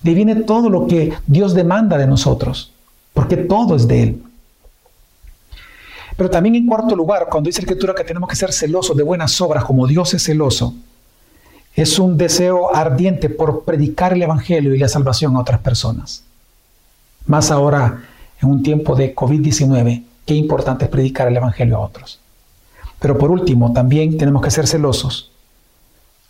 De 0.01 0.09
ahí 0.09 0.15
viene 0.15 0.35
todo 0.35 0.69
lo 0.69 0.87
que 0.87 1.13
Dios 1.27 1.53
demanda 1.53 1.97
de 1.97 2.07
nosotros, 2.07 2.71
porque 3.13 3.37
todo 3.37 3.75
es 3.75 3.87
de 3.87 4.03
Él. 4.03 4.23
Pero 6.17 6.29
también 6.29 6.55
en 6.55 6.67
cuarto 6.67 6.95
lugar, 6.95 7.27
cuando 7.29 7.47
dice 7.47 7.61
la 7.61 7.65
Escritura 7.65 7.95
que 7.95 8.03
tenemos 8.03 8.29
que 8.29 8.35
ser 8.35 8.53
celosos 8.53 8.95
de 8.95 9.03
buenas 9.03 9.39
obras 9.41 9.63
como 9.63 9.87
Dios 9.87 10.13
es 10.13 10.23
celoso, 10.23 10.75
es 11.75 11.99
un 11.99 12.17
deseo 12.17 12.75
ardiente 12.75 13.29
por 13.29 13.63
predicar 13.63 14.13
el 14.13 14.21
Evangelio 14.21 14.75
y 14.75 14.79
la 14.79 14.87
salvación 14.87 15.35
a 15.35 15.39
otras 15.39 15.59
personas. 15.61 16.23
Más 17.25 17.51
ahora, 17.51 18.03
en 18.41 18.49
un 18.49 18.63
tiempo 18.63 18.95
de 18.95 19.15
COVID-19, 19.15 20.03
qué 20.25 20.33
importante 20.35 20.85
es 20.85 20.91
predicar 20.91 21.27
el 21.27 21.37
Evangelio 21.37 21.77
a 21.77 21.81
otros. 21.81 22.19
Pero 22.99 23.17
por 23.17 23.31
último, 23.31 23.73
también 23.73 24.17
tenemos 24.17 24.41
que 24.41 24.51
ser 24.51 24.67
celosos 24.67 25.31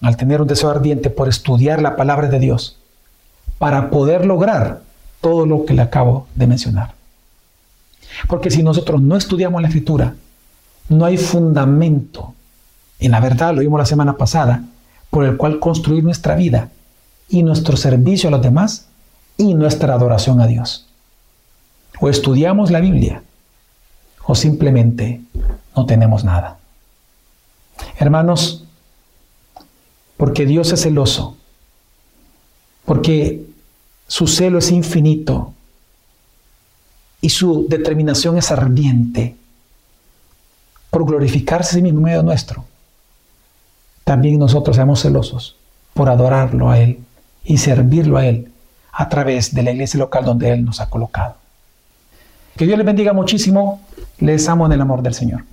al 0.01 0.17
tener 0.17 0.41
un 0.41 0.47
deseo 0.47 0.69
ardiente 0.69 1.09
por 1.09 1.27
estudiar 1.27 1.81
la 1.81 1.95
palabra 1.95 2.27
de 2.27 2.39
Dios 2.39 2.77
para 3.57 3.89
poder 3.89 4.25
lograr 4.25 4.81
todo 5.21 5.45
lo 5.45 5.65
que 5.65 5.73
le 5.73 5.81
acabo 5.81 6.27
de 6.35 6.47
mencionar. 6.47 6.93
Porque 8.27 8.49
si 8.49 8.63
nosotros 8.63 9.01
no 9.01 9.15
estudiamos 9.15 9.61
la 9.61 9.67
escritura, 9.67 10.15
no 10.89 11.05
hay 11.05 11.17
fundamento 11.17 12.33
en 13.01 13.11
la 13.11 13.19
verdad, 13.19 13.53
lo 13.53 13.61
vimos 13.61 13.79
la 13.79 13.85
semana 13.85 14.15
pasada, 14.15 14.63
por 15.11 15.25
el 15.25 15.37
cual 15.37 15.59
construir 15.59 16.03
nuestra 16.03 16.35
vida 16.35 16.71
y 17.29 17.43
nuestro 17.43 17.77
servicio 17.77 18.29
a 18.29 18.31
los 18.31 18.41
demás 18.41 18.87
y 19.37 19.53
nuestra 19.53 19.93
adoración 19.93 20.41
a 20.41 20.47
Dios. 20.47 20.87
O 21.99 22.09
estudiamos 22.09 22.71
la 22.71 22.79
Biblia 22.79 23.21
o 24.25 24.33
simplemente 24.33 25.21
no 25.75 25.85
tenemos 25.85 26.23
nada. 26.23 26.57
Hermanos, 27.99 28.63
porque 30.17 30.45
Dios 30.45 30.71
es 30.71 30.81
celoso, 30.81 31.37
porque 32.85 33.45
su 34.07 34.27
celo 34.27 34.59
es 34.59 34.71
infinito 34.71 35.53
y 37.21 37.29
su 37.29 37.65
determinación 37.67 38.37
es 38.37 38.51
ardiente 38.51 39.35
por 40.89 41.05
glorificarse 41.05 41.71
a 41.71 41.73
sí 41.73 41.81
mismo 41.81 41.99
en 41.99 42.03
medio 42.03 42.23
nuestro. 42.23 42.65
También 44.03 44.39
nosotros 44.39 44.75
seamos 44.75 45.01
celosos 45.01 45.55
por 45.93 46.09
adorarlo 46.09 46.69
a 46.69 46.79
Él 46.79 46.99
y 47.43 47.57
servirlo 47.57 48.17
a 48.17 48.25
Él 48.25 48.51
a 48.91 49.09
través 49.09 49.53
de 49.53 49.63
la 49.63 49.71
iglesia 49.71 49.99
local 49.99 50.25
donde 50.25 50.51
Él 50.51 50.65
nos 50.65 50.81
ha 50.81 50.89
colocado. 50.89 51.35
Que 52.55 52.65
Dios 52.65 52.77
les 52.77 52.85
bendiga 52.85 53.13
muchísimo. 53.13 53.81
Les 54.19 54.47
amo 54.49 54.65
en 54.65 54.73
el 54.73 54.81
amor 54.81 55.01
del 55.01 55.13
Señor. 55.13 55.43